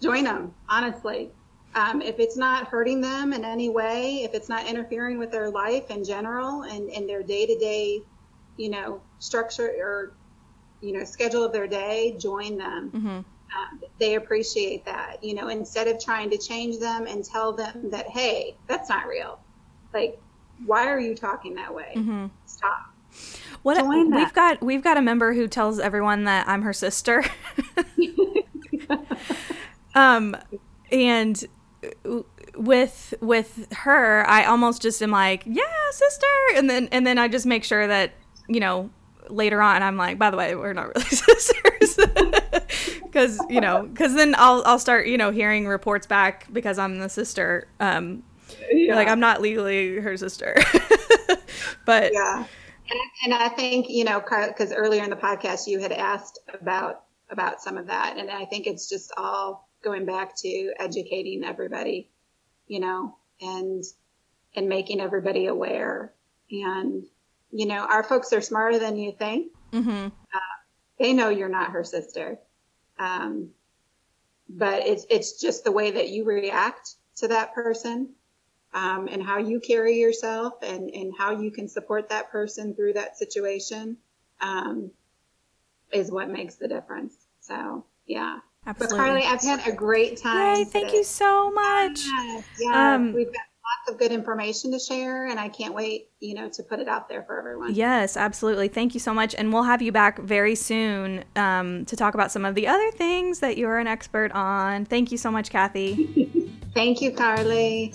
join 0.02 0.24
them, 0.24 0.54
honestly. 0.68 1.32
Um, 1.76 2.02
if 2.02 2.20
it's 2.20 2.36
not 2.38 2.68
hurting 2.68 3.00
them 3.02 3.32
in 3.34 3.46
any 3.46 3.70
way, 3.70 4.24
if 4.24 4.34
it's 4.34 4.50
not 4.50 4.68
interfering 4.68 5.20
with 5.20 5.32
their 5.32 5.50
life 5.52 5.90
in 5.92 6.04
general 6.04 6.64
and, 6.64 6.90
and 6.90 7.08
their 7.08 7.24
day 7.24 7.46
to 7.46 7.58
day, 7.58 8.06
you 8.58 8.70
know, 8.70 9.04
structure 9.20 9.72
or, 9.80 10.18
you 10.82 10.94
know, 10.94 11.04
schedule 11.06 11.44
of 11.44 11.54
their 11.54 11.68
day, 11.68 12.18
join 12.20 12.58
them. 12.58 12.94
hmm 12.94 13.20
Um, 13.56 13.82
they 14.00 14.16
appreciate 14.16 14.86
that, 14.86 15.24
you 15.24 15.34
know, 15.36 15.48
instead 15.50 15.88
of 15.88 16.00
trying 16.04 16.30
to 16.32 16.38
change 16.38 16.80
them 16.80 17.08
and 17.08 17.24
tell 17.26 17.54
them 17.54 17.90
that, 17.92 18.08
hey, 18.10 18.58
that's 18.68 18.90
not 18.90 19.08
real. 19.08 19.40
Like, 19.94 20.22
why 20.66 20.88
are 20.88 21.00
you 21.00 21.16
talking 21.16 21.56
that 21.56 21.74
way? 21.74 21.92
hmm 21.94 22.28
Stop. 22.46 22.94
What 23.64 23.78
Join 23.78 24.12
we've 24.12 24.34
got 24.34 24.62
we've 24.62 24.84
got 24.84 24.98
a 24.98 25.02
member 25.02 25.34
who 25.34 25.48
tells 25.48 25.80
everyone 25.80 26.26
that 26.26 26.48
I'm 26.48 26.62
her 26.62 26.74
sister. 26.74 27.24
um 29.96 30.36
and 30.92 31.44
with 32.56 33.14
with 33.22 33.68
her 33.74 34.28
I 34.30 34.46
almost 34.46 34.82
just 34.82 35.02
am 35.02 35.12
like, 35.12 35.44
"Yeah, 35.46 35.64
sister." 35.92 36.28
And 36.56 36.70
then 36.70 36.88
and 36.92 37.06
then 37.06 37.18
I 37.18 37.28
just 37.28 37.46
make 37.46 37.64
sure 37.64 37.88
that, 37.88 38.14
you 38.48 38.60
know, 38.60 38.90
later 39.30 39.62
on 39.62 39.82
I'm 39.82 39.98
like, 39.98 40.18
"By 40.18 40.30
the 40.30 40.38
way, 40.38 40.56
we're 40.56 40.74
not 40.74 40.88
really 40.88 41.02
sisters." 41.10 42.00
Cuz, 43.12 43.40
you 43.50 43.60
know, 43.60 43.90
cuz 43.96 44.14
then 44.14 44.36
I'll 44.38 44.64
I'll 44.66 44.80
start, 44.80 45.08
you 45.08 45.18
know, 45.18 45.32
hearing 45.32 45.68
reports 45.68 46.06
back 46.06 46.48
because 46.54 46.78
I'm 46.78 47.00
the 47.00 47.10
sister. 47.10 47.68
Um 47.80 48.24
Yeah. 48.72 48.96
like 48.96 49.08
I'm 49.08 49.20
not 49.20 49.42
legally 49.42 49.98
her 50.00 50.18
sister. 50.18 50.56
but 51.86 52.12
Yeah. 52.14 52.46
And, 52.92 53.00
and 53.26 53.34
I 53.34 53.50
think, 53.50 53.88
you 53.90 54.04
know, 54.04 54.20
because 54.20 54.74
earlier 54.74 55.04
in 55.04 55.10
the 55.10 55.16
podcast 55.16 55.68
you 55.68 55.80
had 55.80 55.92
asked 55.92 56.40
about 56.54 57.04
about 57.30 57.62
some 57.62 57.78
of 57.78 57.88
that, 57.88 58.18
and 58.18 58.32
I 58.32 58.46
think 58.46 58.66
it's 58.66 58.90
just 58.90 59.12
all 59.16 59.70
going 59.84 60.06
back 60.06 60.36
to 60.38 60.74
educating 60.80 61.44
everybody, 61.44 62.10
you 62.68 62.80
know, 62.80 63.16
and 63.42 63.84
and 64.56 64.68
making 64.68 65.00
everybody 65.00 65.46
aware. 65.46 66.14
And 66.52 67.04
you 67.52 67.66
know, 67.68 67.86
our 67.86 68.04
folks 68.04 68.34
are 68.34 68.42
smarter 68.42 68.80
than 68.80 68.98
you 68.98 69.12
think. 69.12 69.52
mhm. 69.72 70.12
They 70.98 71.14
know 71.14 71.30
you're 71.30 71.48
not 71.48 71.72
her 71.72 71.84
sister, 71.84 72.40
um, 72.98 73.52
but 74.50 74.86
it's 74.86 75.06
it's 75.10 75.40
just 75.40 75.64
the 75.64 75.72
way 75.72 75.92
that 75.92 76.10
you 76.10 76.26
react 76.26 76.96
to 77.18 77.30
that 77.30 77.54
person 77.54 78.10
um, 78.74 79.08
and 79.08 79.24
how 79.24 79.38
you 79.38 79.60
carry 79.60 80.00
yourself 80.00 80.54
and, 80.62 80.90
and 80.92 81.14
how 81.18 81.32
you 81.32 81.52
can 81.52 81.68
support 81.68 82.10
that 82.10 82.32
person 82.32 82.76
through 82.76 82.94
that 82.94 83.18
situation 83.18 83.98
um, 84.42 84.92
is 85.92 86.12
what 86.12 86.30
makes 86.30 86.56
the 86.56 86.68
difference. 86.68 87.16
So, 87.42 87.86
yeah. 88.06 88.40
Absolutely. 88.66 88.98
But 88.98 89.04
Carly, 89.04 89.24
I've 89.24 89.42
had 89.42 89.68
a 89.68 89.76
great 89.76 90.18
time. 90.18 90.58
Yay, 90.58 90.64
thank 90.66 90.94
you 90.94 91.04
so 91.04 91.52
much. 91.52 92.02
Yeah, 92.06 92.42
yeah. 92.60 92.96
Um, 92.96 93.14
we've 93.14 93.28
got 93.28 93.42
lots 93.70 93.92
of 93.92 93.98
good 93.98 94.12
information 94.12 94.72
to 94.72 94.80
share, 94.80 95.28
and 95.28 95.40
I 95.40 95.48
can't 95.50 95.74
wait, 95.74 96.10
you 96.20 96.34
know, 96.34 96.50
to 96.50 96.64
put 96.64 96.80
it 96.80 96.88
out 96.88 97.08
there 97.10 97.24
for 97.24 97.40
everyone. 97.40 97.74
Yes, 97.74 98.18
absolutely. 98.18 98.68
Thank 98.68 98.94
you 98.94 99.00
so 99.00 99.14
much, 99.14 99.34
and 99.34 99.54
we'll 99.54 99.64
have 99.64 99.82
you 99.82 99.92
back 99.92 100.20
very 100.20 100.56
soon 100.56 101.24
um, 101.36 101.86
to 101.86 101.96
talk 101.96 102.14
about 102.14 102.32
some 102.32 102.46
of 102.46 102.56
the 102.56 102.68
other 102.68 102.92
things 102.92 103.40
that 103.40 103.58
you're 103.58 103.78
an 103.78 103.88
expert 103.88 104.32
on. 104.34 104.86
Thank 104.86 105.12
you 105.12 105.18
so 105.18 105.32
much, 105.32 105.50
Kathy. 105.50 106.52
thank 106.74 107.02
you, 107.02 107.12
Carly. 107.12 107.94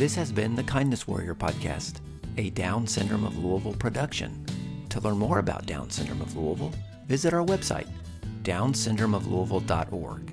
This 0.00 0.14
has 0.14 0.32
been 0.32 0.54
the 0.54 0.62
Kindness 0.62 1.06
Warrior 1.06 1.34
Podcast, 1.34 1.96
a 2.38 2.48
Down 2.48 2.86
Syndrome 2.86 3.26
of 3.26 3.36
Louisville 3.36 3.74
production. 3.74 4.46
To 4.88 4.98
learn 4.98 5.18
more 5.18 5.40
about 5.40 5.66
Down 5.66 5.90
Syndrome 5.90 6.22
of 6.22 6.34
Louisville, 6.34 6.72
visit 7.06 7.34
our 7.34 7.44
website, 7.44 7.86
downsyndromeoflouisville.org. 8.42 10.32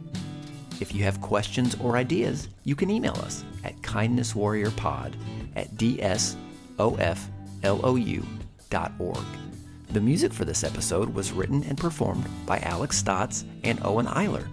If 0.80 0.96
you 0.96 1.04
have 1.04 1.20
questions 1.20 1.76
or 1.82 1.98
ideas, 1.98 2.48
you 2.64 2.78
can 2.78 2.90
email 2.90 3.18
us 3.18 3.44
at 3.66 3.76
kindnesswarriorpod 3.82 5.16
at 5.58 5.76
dsoflou.org. 5.76 6.38
The 9.90 10.02
music 10.02 10.32
for 10.32 10.46
this 10.46 10.64
episode 10.64 11.14
was 11.14 11.34
written 11.34 11.64
and 11.66 11.78
performed 11.78 12.26
by 12.46 12.60
Alex 12.60 13.00
Stotts 13.00 13.44
and 13.66 13.84
Owen 13.84 14.06
Eiler. 14.06 14.48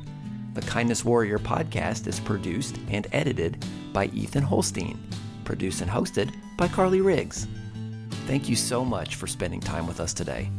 The 0.55 0.63
Kindness 0.63 1.05
Warrior 1.05 1.41
podcast 1.41 2.07
is 2.07 2.21
produced 2.21 2.79
and 2.89 3.09
edited 3.11 3.65
by 3.93 4.07
Ethan 4.07 4.45
Holstein, 4.45 4.97
produced 5.45 5.81
and 5.81 5.91
hosted 5.91 6.33
by 6.57 6.69
Carly 6.69 7.01
Riggs. 7.01 7.49
Thank 8.29 8.49
you 8.49 8.55
so 8.55 8.85
much 8.85 9.17
for 9.17 9.27
spending 9.27 9.59
time 9.59 9.89
with 9.89 9.99
us 9.99 10.15
today. 10.15 10.51